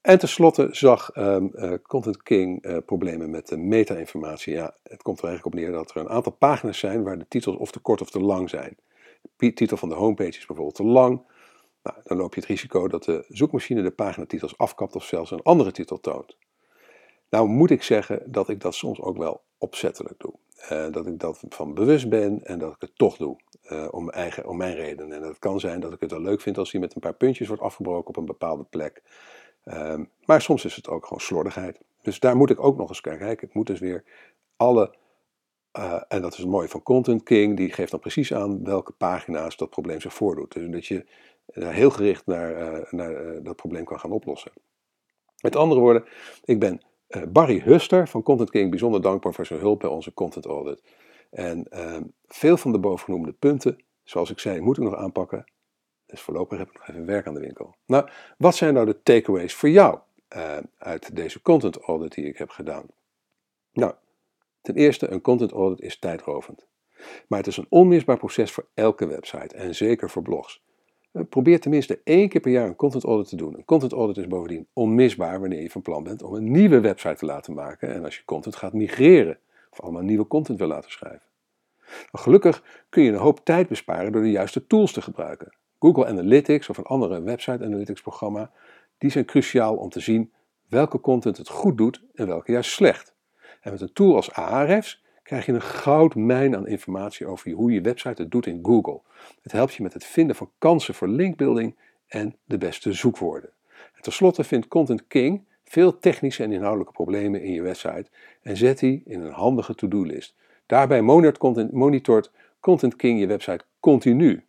[0.00, 4.52] En tenslotte zag um, uh, Content King problemen met de meta-informatie.
[4.52, 7.28] Ja, het komt er eigenlijk op neer dat er een aantal pagina's zijn waar de
[7.28, 8.76] titels of te kort of te lang zijn.
[9.36, 11.22] De titel van de homepage is bijvoorbeeld te lang.
[11.82, 15.42] Nou, dan loop je het risico dat de zoekmachine de paginatitels afkapt of zelfs een
[15.42, 16.36] andere titel toont.
[17.34, 20.34] Nou moet ik zeggen dat ik dat soms ook wel opzettelijk doe.
[20.72, 23.36] Uh, dat ik dat van bewust ben en dat ik het toch doe.
[23.70, 25.12] Uh, om, eigen, om mijn redenen.
[25.12, 27.14] En dat kan zijn dat ik het wel leuk vind als hij met een paar
[27.14, 29.02] puntjes wordt afgebroken op een bepaalde plek.
[29.64, 31.80] Uh, maar soms is het ook gewoon slordigheid.
[32.02, 33.30] Dus daar moet ik ook nog eens kijken.
[33.30, 34.04] Ik moet dus weer
[34.56, 34.94] alle.
[35.72, 37.56] Eh, en dat is het mooie van Content King.
[37.56, 40.52] Die geeft dan precies aan welke pagina's dat probleem zich voordoet.
[40.52, 41.06] Dus dat je
[41.52, 44.52] heel gericht naar, naar dat probleem kan gaan oplossen.
[45.40, 46.04] Met andere woorden,
[46.44, 46.80] ik ben
[47.28, 50.82] Barry Huster van Content King bijzonder dankbaar voor zijn hulp bij onze content audit.
[51.30, 51.96] En uh,
[52.26, 55.44] veel van de bovengenoemde punten, zoals ik zei, moet ik nog aanpakken.
[56.06, 57.74] Dus voorlopig heb ik nog even werk aan de winkel.
[57.86, 59.98] Nou, wat zijn nou de takeaways voor jou
[60.36, 62.86] uh, uit deze content audit die ik heb gedaan?
[63.72, 63.94] Nou,
[64.60, 66.66] ten eerste, een content audit is tijdrovend.
[67.28, 70.62] Maar het is een onmisbaar proces voor elke website en zeker voor blogs.
[71.14, 73.54] Eh, probeer tenminste één keer per jaar een content audit te doen.
[73.54, 77.14] Een content audit is bovendien onmisbaar wanneer je van plan bent om een nieuwe website
[77.14, 79.38] te laten maken en als je content gaat migreren
[79.70, 81.26] of allemaal nieuwe content wil laten schrijven.
[82.12, 85.54] gelukkig kun je een hoop tijd besparen door de juiste tools te gebruiken.
[85.78, 88.50] Google Analytics of een andere website analytics programma,
[88.98, 90.32] die zijn cruciaal om te zien
[90.68, 93.14] welke content het goed doet en welke juist slecht.
[93.60, 97.80] En met een tool als Ahrefs krijg je een goudmijn aan informatie over hoe je
[97.80, 99.00] website het doet in Google.
[99.42, 103.50] Het helpt je met het vinden van kansen voor linkbuilding en de beste zoekwoorden.
[103.94, 108.06] En tenslotte vindt Content King veel technische en inhoudelijke problemen in je website
[108.42, 110.34] en zet die in een handige to-do-list.
[110.66, 114.44] Daarbij monitort Content, King je website continu,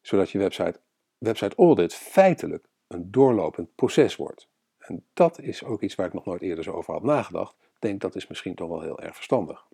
[0.00, 0.80] zodat je website,
[1.18, 4.48] website audit feitelijk een doorlopend proces wordt.
[4.78, 7.54] En dat is ook iets waar ik nog nooit eerder zo over had nagedacht.
[7.60, 9.66] Ik denk dat is misschien toch wel heel erg verstandig.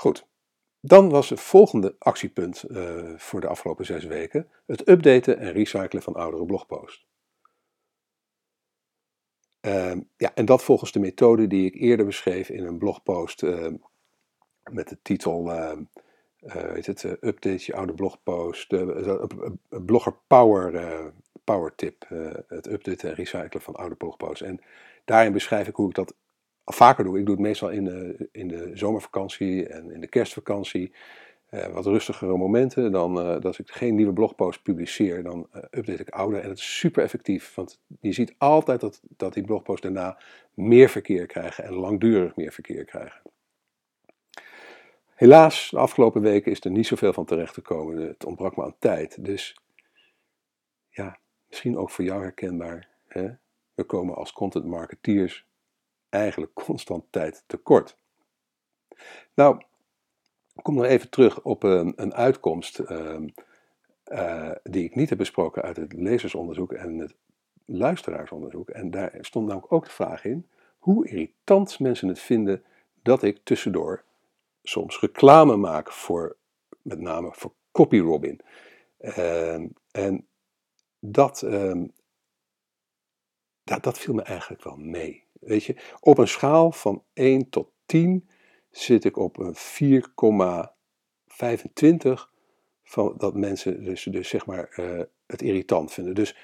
[0.00, 0.26] Goed,
[0.80, 6.02] dan was het volgende actiepunt uh, voor de afgelopen zes weken het updaten en recyclen
[6.02, 7.06] van oudere blogposts.
[9.66, 13.66] Uh, ja, en dat volgens de methode die ik eerder beschreef in een blogpost uh,
[14.70, 15.82] met de titel ehm,
[16.40, 18.68] uh, weet het, uh, update je oude blogpost,
[19.68, 21.12] blogger power,
[21.44, 22.08] power tip,
[22.48, 24.42] het updaten en recyclen van oude blogposts.
[24.42, 24.60] En
[25.04, 26.14] daarin beschrijf ik hoe ik dat
[26.72, 27.18] vaker doe.
[27.18, 30.92] Ik doe het meestal in de, in de zomervakantie en in de kerstvakantie.
[31.72, 36.38] wat rustigere momenten, dan als ik geen nieuwe blogpost publiceer, dan update ik oude.
[36.38, 40.18] En het is super effectief, want je ziet altijd dat, dat die blogposts daarna
[40.54, 43.22] meer verkeer krijgen en langdurig meer verkeer krijgen.
[45.20, 47.96] Helaas, de afgelopen weken is er niet zoveel van terecht gekomen.
[47.96, 49.24] Het ontbrak me aan tijd.
[49.24, 49.60] Dus
[50.88, 52.88] ja, misschien ook voor jou herkenbaar.
[53.06, 53.28] Hè?
[53.74, 55.46] We komen als content marketeers
[56.10, 57.96] eigenlijk constant tijd tekort.
[59.34, 59.60] Nou,
[60.54, 63.28] ik kom nog even terug op een, een uitkomst ehm,
[64.04, 67.14] eh, die ik niet heb besproken uit het lezersonderzoek en het
[67.64, 68.70] luisteraarsonderzoek.
[68.70, 72.64] En daar stond namelijk ook de vraag in hoe irritant mensen het vinden
[73.02, 74.04] dat ik tussendoor
[74.62, 76.36] soms reclame maken voor,
[76.82, 78.40] met name voor CopyRobin.
[79.00, 79.54] Uh,
[79.90, 80.26] en
[80.98, 81.84] dat, uh,
[83.64, 85.24] dat, dat viel me eigenlijk wel mee.
[85.40, 88.28] Weet je, op een schaal van 1 tot 10
[88.70, 89.60] zit ik op een 4,25
[92.82, 96.14] van dat mensen dus, dus zeg maar uh, het irritant vinden.
[96.14, 96.36] Dus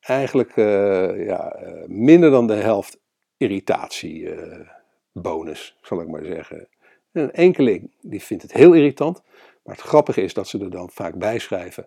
[0.00, 2.98] eigenlijk uh, ja, uh, minder dan de helft
[3.36, 6.68] irritatiebonus, zal ik maar zeggen.
[7.12, 9.22] En een enkeling die vindt het heel irritant,
[9.62, 11.86] maar het grappige is dat ze er dan vaak bij schrijven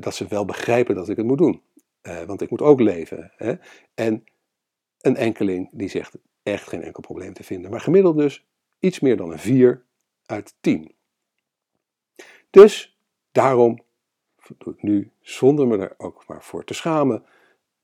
[0.00, 1.62] dat ze wel begrijpen dat ik het moet doen.
[2.26, 3.32] Want ik moet ook leven.
[3.36, 3.54] Hè?
[3.94, 4.24] En
[5.00, 7.70] een enkeling die zegt echt geen enkel probleem te vinden.
[7.70, 8.46] Maar gemiddeld dus
[8.78, 9.84] iets meer dan een 4
[10.26, 10.94] uit 10.
[12.50, 12.98] Dus
[13.32, 13.82] daarom
[14.58, 17.24] doe ik nu, zonder me daar ook maar voor te schamen,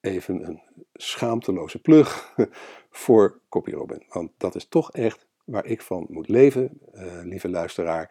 [0.00, 0.62] even een
[0.94, 2.34] schaamteloze plug
[2.90, 4.04] voor CopyRobin.
[4.08, 8.10] Want dat is toch echt waar ik van moet leven, uh, lieve luisteraar.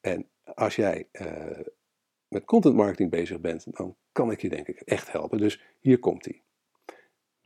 [0.00, 1.58] En als jij uh,
[2.28, 5.38] met content marketing bezig bent, dan kan ik je denk ik echt helpen.
[5.38, 6.43] Dus hier komt hij.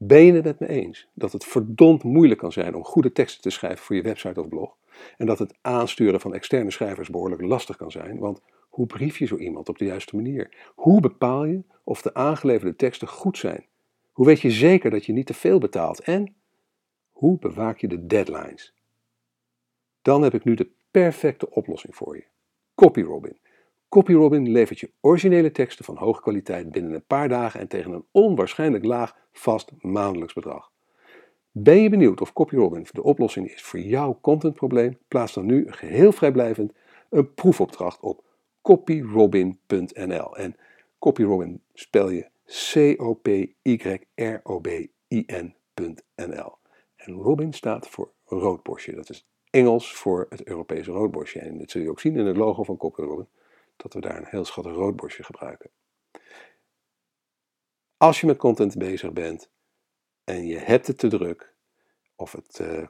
[0.00, 3.42] Ben je het met me eens dat het verdomd moeilijk kan zijn om goede teksten
[3.42, 4.76] te schrijven voor je website of blog?
[5.16, 8.18] En dat het aansturen van externe schrijvers behoorlijk lastig kan zijn?
[8.18, 10.72] Want hoe brief je zo iemand op de juiste manier?
[10.74, 13.66] Hoe bepaal je of de aangeleverde teksten goed zijn?
[14.12, 16.00] Hoe weet je zeker dat je niet te veel betaalt?
[16.00, 16.34] En
[17.10, 18.74] hoe bewaak je de deadlines?
[20.02, 22.24] Dan heb ik nu de perfecte oplossing voor je.
[22.74, 23.38] CopyRobin.
[23.88, 28.04] CopyRobin levert je originele teksten van hoge kwaliteit binnen een paar dagen en tegen een
[28.10, 30.70] onwaarschijnlijk laag vast maandelijks bedrag.
[31.50, 34.98] Ben je benieuwd of CopyRobin de oplossing is voor jouw contentprobleem?
[35.08, 36.72] Plaats dan nu geheel vrijblijvend
[37.10, 38.24] een proefopdracht op
[38.62, 40.36] copyrobin.nl.
[40.36, 40.56] En
[40.98, 43.36] CopyRobin spel je C-O-P-Y-R-O-B-I-N.nl.
[46.96, 48.94] En Robin staat voor roodborstje.
[48.94, 51.40] Dat is Engels voor het Europese roodborstje.
[51.40, 53.28] En dat zul je ook zien in het logo van Kopperobben,
[53.82, 55.70] dat we daar een heel schattig roodborstje gebruiken.
[57.96, 59.50] Als je met content bezig bent
[60.24, 61.54] en je hebt het te druk,
[62.16, 62.86] of het, uh,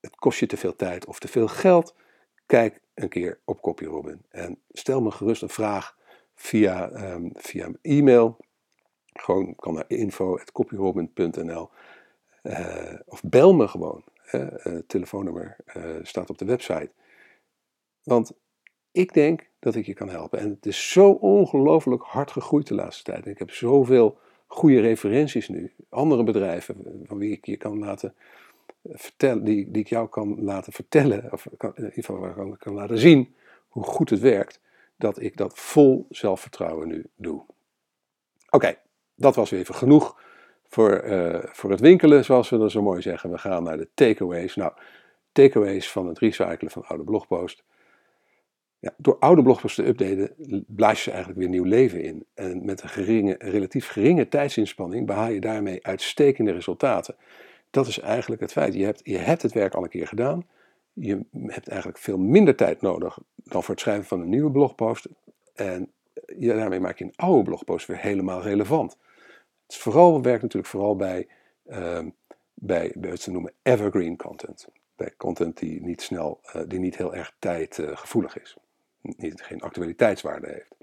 [0.00, 1.94] het kost je te veel tijd of te veel geld,
[2.46, 4.22] kijk een keer op CopyRobin.
[4.28, 5.98] En stel me gerust een vraag
[6.34, 8.36] via, um, via e-mail.
[9.12, 11.70] Gewoon kan naar info.copyrobin.nl
[12.42, 14.04] uh, of bel me gewoon.
[14.32, 16.90] Uh, telefoonnummer uh, staat op de website.
[18.02, 18.32] Want
[18.92, 20.38] ik denk dat ik je kan helpen.
[20.38, 23.24] En het is zo ongelooflijk hard gegroeid de laatste tijd.
[23.24, 25.72] En ik heb zoveel goede referenties nu.
[25.88, 28.14] Andere bedrijven van wie ik je kan laten
[28.84, 32.74] vertellen, die, die ik jou kan laten vertellen, of kan, in ieder geval kan, kan
[32.74, 33.34] laten zien
[33.68, 34.60] hoe goed het werkt,
[34.96, 37.42] dat ik dat vol zelfvertrouwen nu doe.
[38.50, 38.76] Oké,
[39.14, 40.20] dat was weer even genoeg
[40.68, 41.02] voor,
[41.52, 43.30] voor het winkelen, zoals we dat zo mooi zeggen.
[43.30, 44.56] We gaan naar de takeaways.
[44.56, 44.72] Nou,
[45.32, 47.62] takeaways van het recyclen van oude blogposts.
[48.82, 52.26] Ja, door oude blogposts te updaten, blaas je eigenlijk weer nieuw leven in.
[52.34, 57.16] En met een geringe, relatief geringe tijdsinspanning behaal je daarmee uitstekende resultaten.
[57.70, 58.74] Dat is eigenlijk het feit.
[58.74, 60.46] Je hebt, je hebt het werk al een keer gedaan.
[60.92, 65.08] je hebt eigenlijk veel minder tijd nodig dan voor het schrijven van een nieuwe blogpost.
[65.54, 65.92] En
[66.38, 68.96] ja, daarmee maak je een oude blogpost weer helemaal relevant.
[69.66, 71.28] Het vooral, werkt natuurlijk vooral bij,
[71.66, 72.06] uh,
[72.54, 74.68] bij, bij wat ze noemen evergreen content.
[74.96, 78.56] Bij content die niet snel, uh, die niet heel erg tijdgevoelig uh, is.
[79.02, 80.74] Niet, geen actualiteitswaarde heeft.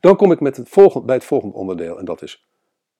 [0.00, 2.46] Dan kom ik met het volgende, bij het volgende onderdeel en dat is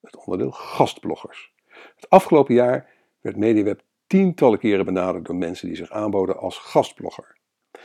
[0.01, 1.53] het onderdeel gastbloggers.
[1.97, 2.89] Het afgelopen jaar
[3.21, 7.37] werd MediaWeb tientallen keren benaderd door mensen die zich aanboden als gastblogger.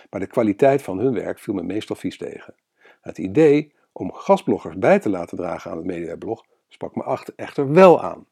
[0.09, 2.55] Maar de kwaliteit van hun werk viel me meestal vies tegen.
[3.01, 8.01] Het idee om gastbloggers bij te laten dragen aan het MediaWeb-blog sprak me echter wel
[8.01, 8.25] aan.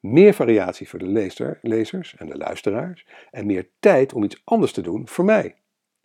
[0.00, 4.72] Meer variatie voor de lezer, lezers en de luisteraars en meer tijd om iets anders
[4.72, 5.54] te doen voor mij.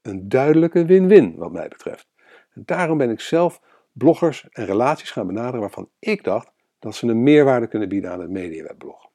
[0.01, 2.07] Een duidelijke win-win wat mij betreft.
[2.53, 7.07] En daarom ben ik zelf bloggers en relaties gaan benaderen waarvan ik dacht dat ze
[7.07, 9.09] een meerwaarde kunnen bieden aan het MediaWeb-blog.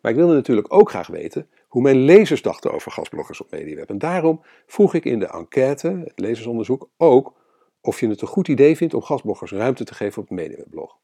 [0.00, 3.88] Maar ik wilde natuurlijk ook graag weten hoe mijn lezers dachten over gastbloggers op MediaWeb.
[3.88, 7.38] En daarom vroeg ik in de enquête, het lezersonderzoek, ook
[7.80, 10.98] of je het een goed idee vindt om gastbloggers ruimte te geven op het MediaWeb-blog.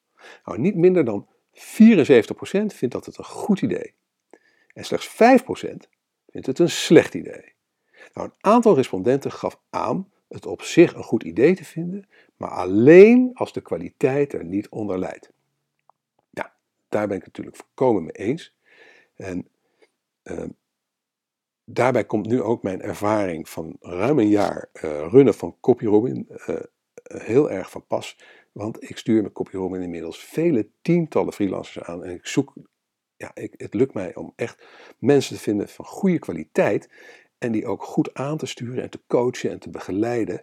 [0.45, 1.59] Nou, niet minder dan 74%
[2.67, 3.95] vindt dat het een goed idee.
[4.73, 5.15] En slechts 5%
[6.27, 7.56] vindt het een slecht idee.
[8.17, 12.51] Nou, een aantal respondenten gaf aan het op zich een goed idee te vinden, maar
[12.51, 15.33] alleen als de kwaliteit er niet onder leidt.
[16.31, 16.57] Ja,
[16.89, 18.55] daar ben ik natuurlijk volkomen mee eens.
[19.17, 19.49] En
[20.25, 20.45] uh,
[21.65, 26.57] daarbij komt nu ook mijn ervaring van ruim een jaar uh, runnen van CopyRobin uh,
[27.03, 28.19] heel erg van pas.
[28.53, 32.05] Want ik stuur met CopyRobin inmiddels vele tientallen freelancers aan.
[32.05, 32.55] En ik zoek,
[33.17, 34.67] ja, ik, het lukt mij om echt
[34.99, 36.89] mensen te vinden van goede kwaliteit.
[37.39, 40.43] En die ook goed aan te sturen en te coachen en te begeleiden.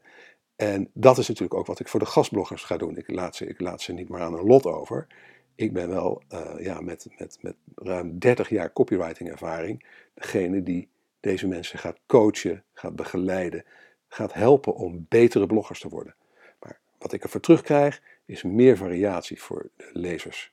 [0.55, 2.97] En dat is natuurlijk ook wat ik voor de gastbloggers ga doen.
[2.97, 5.07] Ik laat ze, ik laat ze niet maar aan een lot over
[5.55, 10.89] ik ben wel uh, ja, met, met, met ruim 30 jaar copywriting ervaring degene die
[11.19, 13.65] deze mensen gaat coachen, gaat begeleiden,
[14.07, 16.15] gaat helpen om betere bloggers te worden.
[16.59, 20.51] Maar wat ik ervoor terugkrijg is meer variatie voor de lezers.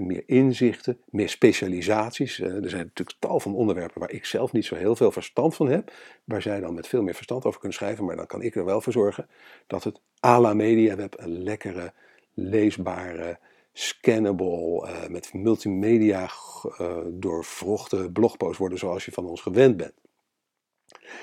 [0.00, 2.38] Meer inzichten, meer specialisaties.
[2.38, 5.68] er zijn natuurlijk tal van onderwerpen waar ik zelf niet zo heel veel verstand van
[5.68, 5.92] heb,
[6.24, 8.64] waar zij dan met veel meer verstand over kunnen schrijven, maar dan kan ik er
[8.64, 9.28] wel voor zorgen
[9.66, 11.92] dat het à la MediaWeb een lekkere,
[12.34, 13.38] leesbare,
[13.72, 16.30] scannable, uh, met multimedia
[16.80, 19.94] uh, doorvrochte blogposts worden zoals je van ons gewend bent.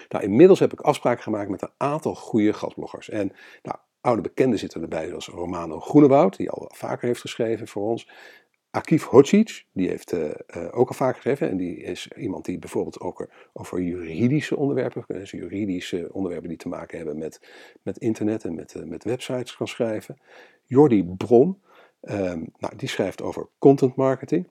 [0.09, 3.09] Nou, inmiddels heb ik afspraken gemaakt met een aantal goede gastbloggers.
[3.09, 3.31] En
[3.63, 8.09] nou, oude bekenden zitten erbij, zoals Romano Groenewoud, die al vaker heeft geschreven voor ons.
[8.71, 10.31] Akif Hodzic, die heeft uh,
[10.71, 11.49] ook al vaker geschreven.
[11.49, 16.67] En die is iemand die bijvoorbeeld ook over juridische onderwerpen, dus juridische onderwerpen die te
[16.67, 17.41] maken hebben met,
[17.81, 20.17] met internet en met, met websites kan schrijven.
[20.63, 21.61] Jordi Bron,
[22.01, 24.47] Um, nou, die schrijft over content marketing.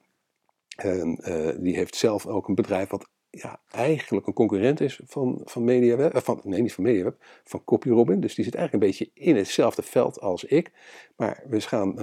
[0.75, 1.19] En
[1.59, 6.19] die heeft zelf ook een bedrijf wat ja, eigenlijk een concurrent is van, van MediaWeb.
[6.23, 8.19] Van, nee, niet van MediaWeb, van CopyRobin.
[8.19, 10.71] Dus die zit eigenlijk een beetje in hetzelfde veld als ik.
[11.15, 11.99] Maar we gaan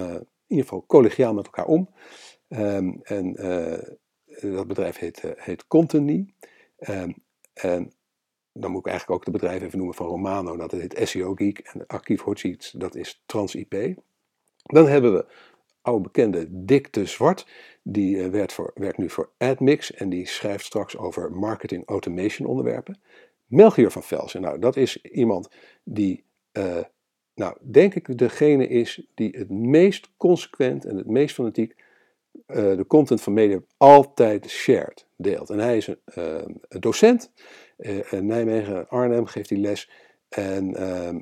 [0.55, 1.88] ieder geval collegiaal met elkaar om.
[2.48, 3.32] Um, en
[4.40, 6.34] dat bedrijf heet, heet Conteny.
[6.88, 7.14] Um,
[7.55, 7.92] en
[8.52, 10.57] dan moet ik eigenlijk ook het bedrijf even noemen van Romano.
[10.57, 11.59] Dat heet SEO Geek.
[11.59, 13.94] En Archief Hotsheets, dat is TransIP.
[14.62, 15.26] Dan hebben we
[15.82, 17.46] oude bekende Dick de Zwart.
[17.82, 22.48] Die uh, werkt, voor, werkt nu voor AdMix en die schrijft straks over marketing automation
[22.48, 23.00] onderwerpen.
[23.46, 25.50] Melchior van Velsen, nou dat is iemand
[25.84, 26.80] die, uh,
[27.35, 31.74] nou denk ik degene is die het meest consequent en het meest fanatiek
[32.47, 35.51] uh, de content van media altijd shared, deelt.
[35.51, 36.01] En hij is een,
[36.68, 37.30] een docent
[38.11, 39.91] in Nijmegen, Arnhem geeft hij les
[40.28, 41.20] en ehm,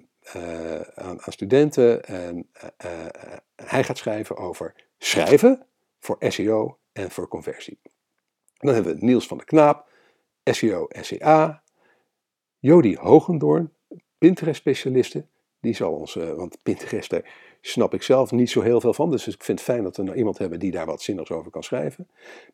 [0.95, 2.05] aan, aan, studenten.
[2.05, 2.49] En
[3.57, 5.67] hij gaat schrijven over schrijven
[5.99, 7.79] voor SEO en voor conversie.
[8.57, 9.89] Dan hebben we Niels van der Knaap,
[10.45, 11.63] SEO, SEA.
[12.59, 13.73] Jody Hogendoorn,
[14.19, 15.27] Pinterest-specialiste.
[15.63, 19.11] Die zal ons, want Pinterest, daar snap ik zelf niet zo heel veel van.
[19.11, 21.51] Dus ik vind het fijn dat we nou iemand hebben die daar wat zinnigs over
[21.51, 22.09] kan schrijven.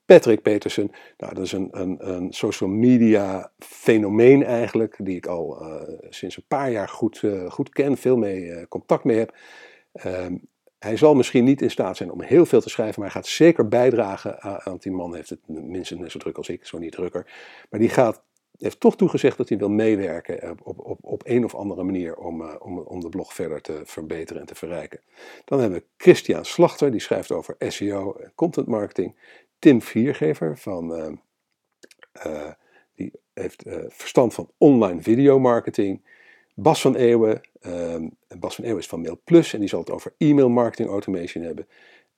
[0.05, 5.63] Patrick Petersen, nou, dat is een, een, een social media fenomeen eigenlijk, die ik al
[5.63, 9.35] uh, sinds een paar jaar goed, uh, goed ken, veel mee contact mee heb.
[10.05, 10.49] Um,
[10.79, 13.31] hij zal misschien niet in staat zijn om heel veel te schrijven, maar hij gaat
[13.31, 16.79] zeker bijdragen aan, aan die man heeft het minstens net zo druk als ik, zo
[16.79, 17.27] niet drukker.
[17.71, 18.23] Maar die gaat
[18.59, 22.41] heeft toch toegezegd dat hij wil meewerken op, op, op een of andere manier om,
[22.41, 25.01] uh, om, om de blog verder te verbeteren en te verrijken.
[25.45, 29.15] Dan hebben we Christian Slachter, die schrijft over SEO en content marketing.
[29.59, 31.17] Tim Viergever, van,
[32.27, 32.51] uh,
[32.95, 36.03] die heeft verstand van online video marketing.
[36.55, 40.15] Bas van Eeuwen, ehm, Bas van Eeuwen is van MailPlus en die zal het over
[40.19, 41.69] e-mail marketing automation hebben.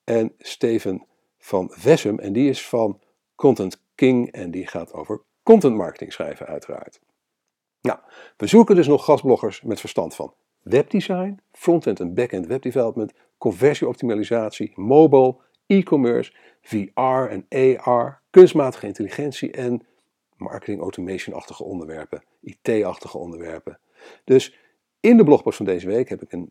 [0.05, 1.07] En Steven
[1.38, 3.01] van Vessum, en die is van
[3.34, 7.01] Content King en die gaat over content marketing schrijven uiteraard.
[7.80, 7.99] Nou,
[8.36, 15.36] we zoeken dus nog gastbloggers met verstand van webdesign, frontend en backend webdevelopment, conversieoptimalisatie, mobile,
[15.66, 16.32] e-commerce,
[16.62, 17.47] VR en
[17.84, 19.86] AR, kunstmatige intelligentie en
[20.36, 23.78] marketing automation-achtige onderwerpen, IT-achtige onderwerpen.
[24.24, 24.59] Dus
[25.01, 26.51] in de blogpost van deze week heb ik een,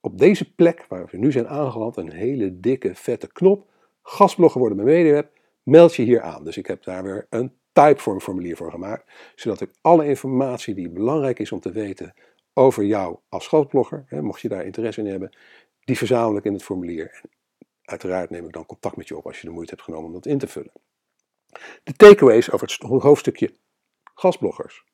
[0.00, 3.68] op deze plek waar we nu zijn aangeland een hele dikke vette knop.
[4.02, 5.30] Gastblogger worden bij MediaWeb.
[5.62, 6.44] Meld je hier aan.
[6.44, 7.52] Dus ik heb daar weer een
[7.86, 9.10] typeform formulier voor gemaakt.
[9.34, 12.14] Zodat ik alle informatie die belangrijk is om te weten
[12.54, 15.36] over jou als gastblogger, hè, mocht je daar interesse in hebben,
[15.84, 17.20] die verzamel ik in het formulier.
[17.22, 17.30] En
[17.82, 20.12] uiteraard neem ik dan contact met je op als je de moeite hebt genomen om
[20.12, 20.72] dat in te vullen.
[21.82, 23.54] De takeaways over het hoofdstukje
[24.14, 24.84] gastbloggers.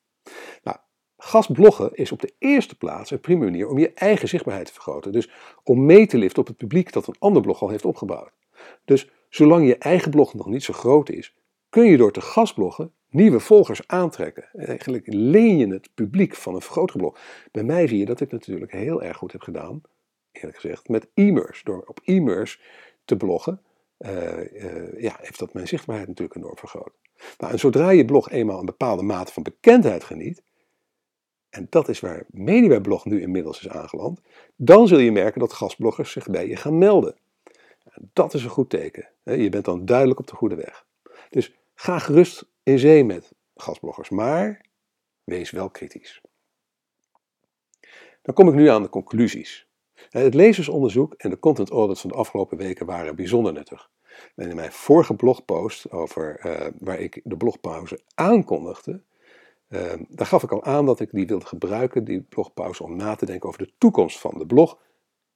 [0.62, 0.76] Nou,
[1.16, 5.12] gastbloggen is op de eerste plaats een prima manier om je eigen zichtbaarheid te vergroten.
[5.12, 5.30] Dus
[5.62, 8.32] om mee te liften op het publiek dat een ander blog al heeft opgebouwd.
[8.84, 11.34] Dus zolang je eigen blog nog niet zo groot is,
[11.68, 14.48] kun je door te gastbloggen nieuwe volgers aantrekken.
[14.52, 17.18] Eigenlijk leen je het publiek van een grotere blog.
[17.52, 19.82] Bij mij zie je dat ik natuurlijk heel erg goed heb gedaan,
[20.32, 21.62] eerlijk gezegd, met e-mers.
[21.62, 22.60] Door op e-mers
[23.04, 23.62] te bloggen,
[23.98, 26.92] uh, uh, ja, heeft dat mijn zichtbaarheid natuurlijk enorm vergroot.
[27.38, 30.42] Nou, en zodra je blog eenmaal een bepaalde mate van bekendheid geniet,
[31.50, 34.20] en dat is waar MediaWebblog nu inmiddels is aangeland,
[34.56, 37.16] dan zul je merken dat gastbloggers zich bij je gaan melden.
[37.84, 39.08] En dat is een goed teken.
[39.22, 40.85] Je bent dan duidelijk op de goede weg.
[41.30, 44.66] Dus ga gerust in zee met gastbloggers, maar
[45.24, 46.20] wees wel kritisch.
[48.22, 49.66] Dan kom ik nu aan de conclusies.
[50.10, 53.90] Het lezersonderzoek en de content audits van de afgelopen weken waren bijzonder nuttig.
[54.34, 59.02] En in mijn vorige blogpost over uh, waar ik de blogpauze aankondigde,
[59.68, 63.14] uh, daar gaf ik al aan dat ik die wilde gebruiken, die blogpauze, om na
[63.14, 64.78] te denken over de toekomst van de blog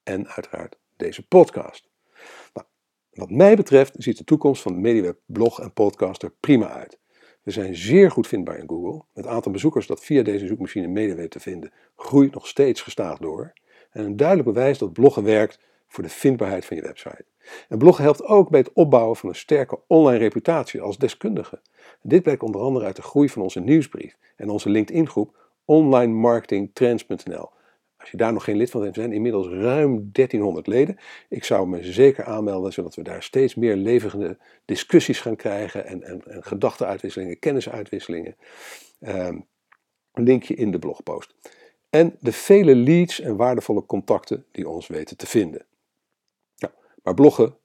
[0.03, 1.89] en uiteraard deze podcast.
[3.21, 6.99] Wat mij betreft ziet de toekomst van de MediaWeb blog en podcast er prima uit.
[7.43, 9.03] We zijn zeer goed vindbaar in Google.
[9.13, 13.53] Het aantal bezoekers dat via deze zoekmachine MediaWeb te vinden groeit nog steeds gestaag door.
[13.91, 17.25] En een duidelijk bewijs dat bloggen werkt voor de vindbaarheid van je website.
[17.69, 21.61] En bloggen helpt ook bij het opbouwen van een sterke online reputatie als deskundige.
[22.03, 27.51] dit blijkt onder andere uit de groei van onze nieuwsbrief en onze LinkedIn-groep onlinemarketingtrends.nl.
[28.01, 30.99] Als je daar nog geen lid van bent, zijn inmiddels ruim 1300 leden.
[31.29, 36.03] Ik zou me zeker aanmelden, zodat we daar steeds meer levende discussies gaan krijgen en,
[36.03, 38.37] en, en gedachtenuitwisselingen, kennisuitwisselingen.
[39.01, 39.47] Um,
[40.13, 41.35] linkje in de blogpost.
[41.91, 45.67] En de vele leads en waardevolle contacten die ons weten te vinden.
[46.57, 46.73] Nou,
[47.03, 47.57] maar bloggen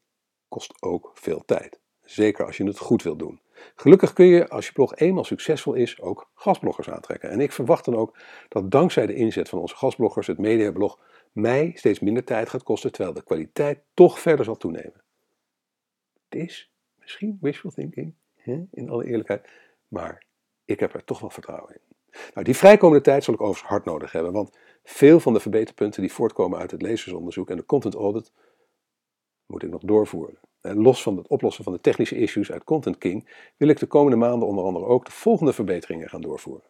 [0.47, 1.79] kost ook veel tijd.
[2.03, 3.39] Zeker als je het goed wilt doen.
[3.75, 7.29] Gelukkig kun je, als je blog eenmaal succesvol is, ook gastbloggers aantrekken.
[7.29, 8.17] En ik verwacht dan ook
[8.49, 10.99] dat dankzij de inzet van onze gastbloggers het mediablog
[11.31, 15.03] mij steeds minder tijd gaat kosten, terwijl de kwaliteit toch verder zal toenemen.
[16.29, 19.49] Het is misschien wishful thinking, hè, in alle eerlijkheid,
[19.87, 20.23] maar
[20.65, 21.81] ik heb er toch wel vertrouwen in.
[22.33, 26.01] Nou, die vrijkomende tijd zal ik overigens hard nodig hebben, want veel van de verbeterpunten
[26.01, 28.31] die voortkomen uit het lezersonderzoek en de content audit
[29.45, 30.39] moet ik nog doorvoeren.
[30.61, 33.85] En los van het oplossen van de technische issues uit Content King wil ik de
[33.85, 36.65] komende maanden onder andere ook de volgende verbeteringen gaan doorvoeren.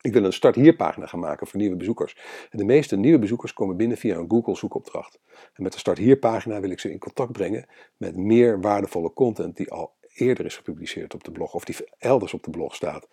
[0.00, 2.16] Ik wil een start hier pagina gaan maken voor nieuwe bezoekers.
[2.50, 5.20] En de meeste nieuwe bezoekers komen binnen via een Google zoekopdracht.
[5.52, 7.66] En met de start hier pagina wil ik ze in contact brengen
[7.96, 12.34] met meer waardevolle content die al eerder is gepubliceerd op de blog of die elders
[12.34, 13.08] op de blog staat.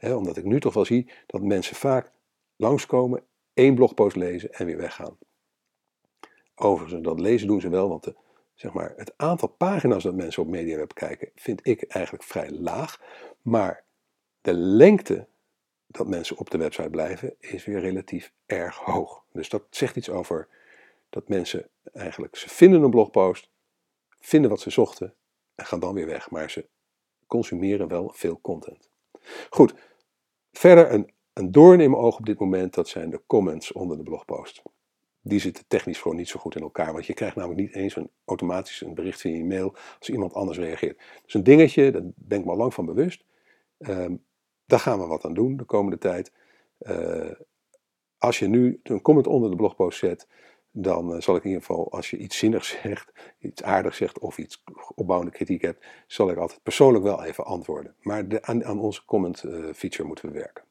[0.00, 2.12] omdat ik nu toch wel zie dat mensen vaak
[2.56, 3.24] langskomen,
[3.54, 5.18] één blogpost lezen en weer weggaan.
[6.54, 8.14] Overigens, dat lezen doen ze wel, want de,
[8.54, 13.00] zeg maar, het aantal pagina's dat mensen op MediaWeb kijken, vind ik eigenlijk vrij laag.
[13.42, 13.84] Maar
[14.40, 15.26] de lengte
[15.86, 19.24] dat mensen op de website blijven, is weer relatief erg hoog.
[19.32, 20.48] Dus dat zegt iets over
[21.10, 23.48] dat mensen eigenlijk, ze vinden een blogpost,
[24.20, 25.14] vinden wat ze zochten
[25.54, 26.30] en gaan dan weer weg.
[26.30, 26.66] Maar ze
[27.26, 28.88] consumeren wel veel content.
[29.50, 29.74] Goed,
[30.52, 33.96] verder een, een doorn in mijn oog op dit moment, dat zijn de comments onder
[33.96, 34.62] de blogpost
[35.22, 36.92] die zitten technisch gewoon niet zo goed in elkaar.
[36.92, 40.34] Want je krijgt namelijk niet eens een, automatisch een bericht in je mail als iemand
[40.34, 41.00] anders reageert.
[41.24, 43.24] Dus een dingetje, daar ben ik me al lang van bewust.
[43.78, 44.24] Um,
[44.66, 46.32] daar gaan we wat aan doen de komende tijd.
[46.80, 47.30] Uh,
[48.18, 50.28] als je nu een comment onder de blogpost zet,
[50.70, 54.18] dan uh, zal ik in ieder geval, als je iets zinnigs zegt, iets aardigs zegt
[54.18, 54.62] of iets
[54.94, 57.94] opbouwende kritiek hebt, zal ik altijd persoonlijk wel even antwoorden.
[58.00, 60.64] Maar de, aan, aan, onze comment uh, feature moeten we werken.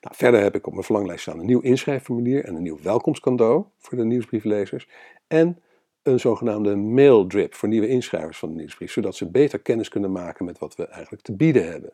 [0.00, 3.64] Nou, verder heb ik op mijn verlanglijst staan een nieuw inschrijfformulier en een nieuw welkomstcadeau
[3.78, 4.88] voor de nieuwsbrieflezers.
[5.26, 5.62] En
[6.02, 10.12] een zogenaamde mail drip voor nieuwe inschrijvers van de nieuwsbrief, zodat ze beter kennis kunnen
[10.12, 11.92] maken met wat we eigenlijk te bieden hebben.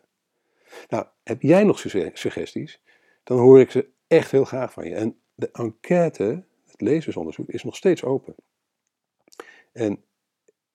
[0.89, 1.79] Nou, heb jij nog
[2.13, 2.81] suggesties?
[3.25, 4.95] Dan hoor ik ze echt heel graag van je.
[4.95, 8.35] En de enquête, het lezersonderzoek, is nog steeds open.
[9.73, 10.05] En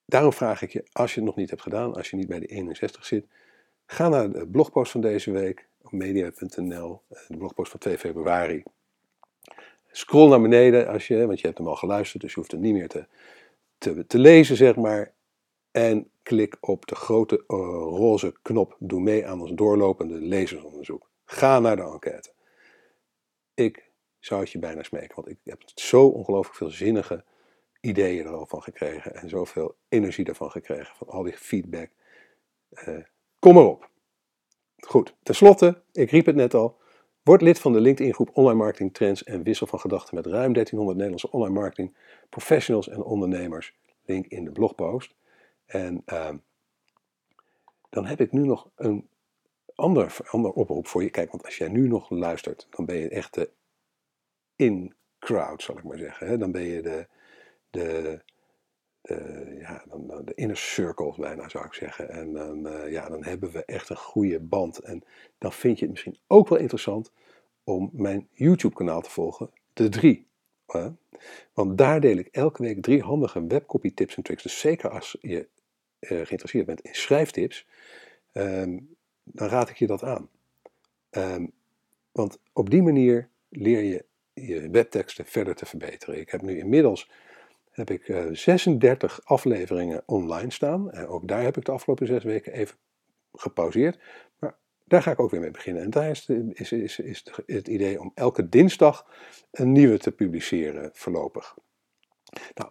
[0.04, 2.38] daarom vraag ik je, als je het nog niet hebt gedaan, als je niet bij
[2.38, 3.26] de 61 zit,
[3.92, 8.62] Ga naar de blogpost van deze week media.nl, de blogpost van 2 februari.
[9.90, 12.60] Scroll naar beneden als je, want je hebt hem al geluisterd, dus je hoeft het
[12.60, 13.06] niet meer te,
[14.06, 15.12] te, lezen, zeg maar.
[15.70, 17.56] En klik op de grote uh,
[17.98, 21.10] roze knop Doe mee aan ons doorlopende lezersonderzoek.
[21.24, 22.32] Ga naar de enquête.
[23.54, 27.24] Ik zou het je bijna smeken, want ik heb zo ongelooflijk veel zinnige
[27.80, 31.90] ideeën erover gekregen en zoveel energie ervan gekregen, van al die feedback.
[32.70, 32.98] Uh,
[33.38, 33.90] kom erop.
[34.86, 36.80] Goed, tenslotte, ik riep het net al,
[37.22, 40.96] word lid van de LinkedIn-groep Online Marketing Trends en wissel van gedachten met ruim 1300
[40.96, 41.96] Nederlandse online marketing
[42.28, 43.74] professionals en ondernemers.
[44.04, 45.14] Link in de blogpost.
[45.66, 46.28] En uh,
[47.90, 49.08] dan heb ik nu nog een
[49.74, 51.10] ander, ander oproep voor je.
[51.10, 53.50] Kijk, want als jij nu nog luistert, dan ben je echt de
[54.56, 56.38] in-crowd, zal ik maar zeggen.
[56.38, 57.06] Dan ben je de,
[57.70, 58.20] de,
[59.00, 62.08] de, ja, dan, de inner circles bijna, zou ik zeggen.
[62.08, 64.78] En dan, uh, ja, dan hebben we echt een goede band.
[64.78, 65.04] En
[65.38, 67.12] dan vind je het misschien ook wel interessant
[67.64, 70.26] om mijn YouTube-kanaal te volgen, De Drie.
[71.52, 74.42] Want daar deel ik elke week drie handige webcopy tips en tricks.
[74.42, 75.48] Dus zeker als je
[76.00, 77.66] uh, geïnteresseerd bent in schrijftips,
[78.32, 80.28] um, dan raad ik je dat aan.
[81.10, 81.52] Um,
[82.12, 84.04] want op die manier leer je
[84.34, 86.20] je webteksten verder te verbeteren.
[86.20, 87.10] Ik heb nu inmiddels
[87.72, 90.90] heb ik, uh, 36 afleveringen online staan.
[90.90, 92.76] En ook daar heb ik de afgelopen zes weken even
[93.32, 93.98] gepauzeerd.
[94.38, 95.82] Maar daar ga ik ook weer mee beginnen.
[95.82, 96.28] En daar is,
[96.72, 99.06] is, is, het idee om elke dinsdag
[99.50, 101.56] een nieuwe te publiceren voorlopig.
[102.54, 102.70] Nou,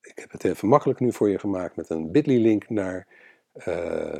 [0.00, 3.08] ik heb het even makkelijk nu voor je gemaakt met een bit.ly link naar,
[3.54, 4.16] uh,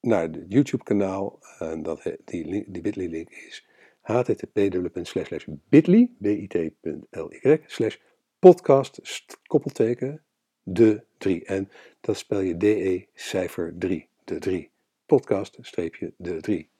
[0.00, 1.38] naar het YouTube kanaal.
[1.58, 3.66] En dat, die, die bit.ly link is
[4.00, 7.96] http://bit.ly bit.ly slash
[8.42, 9.00] podcast
[9.46, 10.22] koppelteken
[10.62, 11.44] de 3.
[11.44, 11.70] En
[12.00, 14.70] dat spel je DE cijfer 3, de 3.
[15.06, 16.70] Podcast streepje de 3.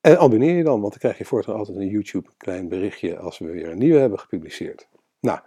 [0.00, 3.38] En abonneer je dan, want dan krijg je voortaan altijd een YouTube klein berichtje als
[3.38, 4.88] we weer een nieuwe hebben gepubliceerd.
[5.20, 5.38] Nou,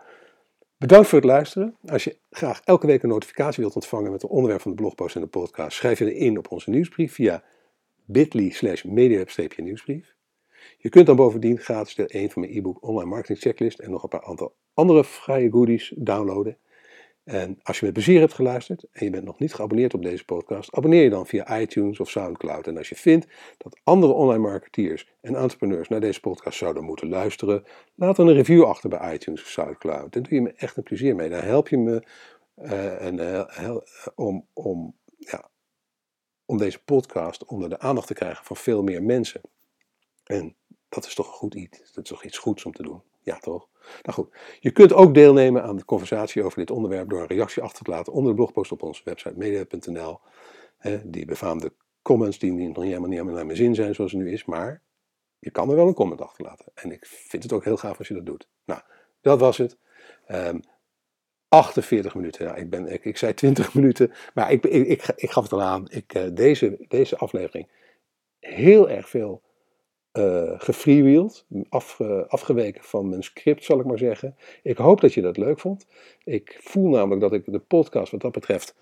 [0.78, 1.78] bedankt voor het luisteren.
[1.86, 5.16] Als je graag elke week een notificatie wilt ontvangen met het onderwerp van de blogpost
[5.16, 7.44] en de podcast, schrijf je in op onze nieuwsbrief via
[8.06, 10.18] bit.ly slash nieuwsbrief.
[10.78, 14.04] Je kunt dan bovendien gratis deel 1 van mijn e-book Online Marketing Checklist en nog
[14.04, 16.58] een paar aantal andere vrije goodies downloaden.
[17.24, 20.26] En als je met plezier hebt geluisterd en je bent nog niet geabonneerd op deze
[20.26, 22.68] podcast, abonneer je dan via iTunes of SoundCloud.
[22.68, 23.28] En als je vindt
[23.58, 27.64] dat andere online marketeers en entrepreneurs naar deze podcast zouden moeten luisteren,
[27.96, 30.14] laat dan een review achter bij iTunes of SoundCloud.
[30.14, 31.30] Dan doe je me echt een plezier mee.
[31.30, 32.04] Dan help je me
[32.64, 33.78] uh, en, uh,
[34.16, 35.50] om, om, ja,
[36.46, 39.42] om deze podcast onder de aandacht te krijgen van veel meer mensen.
[40.24, 40.56] En
[40.90, 41.94] dat is toch een goed iets.
[41.94, 43.02] Dat is toch iets goeds om te doen.
[43.22, 43.69] Ja, toch?
[44.02, 47.64] Nou goed, je kunt ook deelnemen aan de conversatie over dit onderwerp door een reactie
[47.64, 50.20] achter te laten onder de blogpost op onze website media.nl.
[51.04, 54.46] Die befaamde comments die nog niet helemaal naar mijn zin zijn zoals het nu is,
[54.46, 54.82] maar
[55.40, 56.66] je kan er wel een comment achterlaten.
[56.74, 58.50] En ik vind het ook heel gaaf als je dat doet.
[58.66, 58.82] Nou,
[59.22, 59.78] dat was het.
[60.28, 60.62] Um,
[61.50, 62.46] 48 minuten.
[62.46, 65.62] Ja, ik, ben, ik, ik zei 20 minuten, maar ik, ik, ik, gaf het al
[65.62, 65.86] aan.
[65.90, 67.72] Ik, uh, deze, deze aflevering
[68.40, 69.42] heel erg veel
[70.20, 74.36] uh, gefreewheeld, afge, afgeweken van mijn script, zal ik maar zeggen.
[74.64, 75.88] Ik hoop dat je dat leuk vond.
[76.24, 78.76] Ik voel namelijk dat ik de podcast wat dat betreft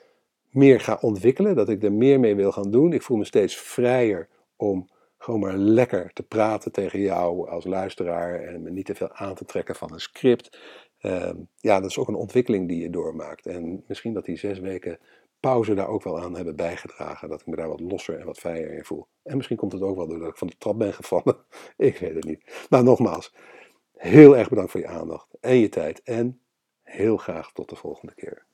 [0.50, 2.94] meer ga ontwikkelen, dat ik er meer mee wil gaan doen.
[2.94, 8.40] Ik voel me steeds vrijer om gewoon maar lekker te praten tegen jou als luisteraar
[8.40, 10.60] en me niet te veel aan te trekken van een script.
[11.02, 13.46] Uh, ja, dat is ook een ontwikkeling die je doormaakt.
[13.46, 15.00] En misschien dat die zes weken
[15.40, 17.30] pauze daar ook wel aan hebben bijgedragen.
[17.30, 19.08] Dat ik me daar wat losser en wat vrijer in voel.
[19.24, 21.38] En misschien komt het ook wel doordat ik van de trap ben gevallen.
[21.78, 22.66] ik weet het niet.
[22.70, 23.34] Nou, nogmaals,
[23.92, 26.02] heel erg bedankt voor je aandacht en je tijd.
[26.04, 26.42] En
[26.84, 28.47] heel graag tot de volgende keer.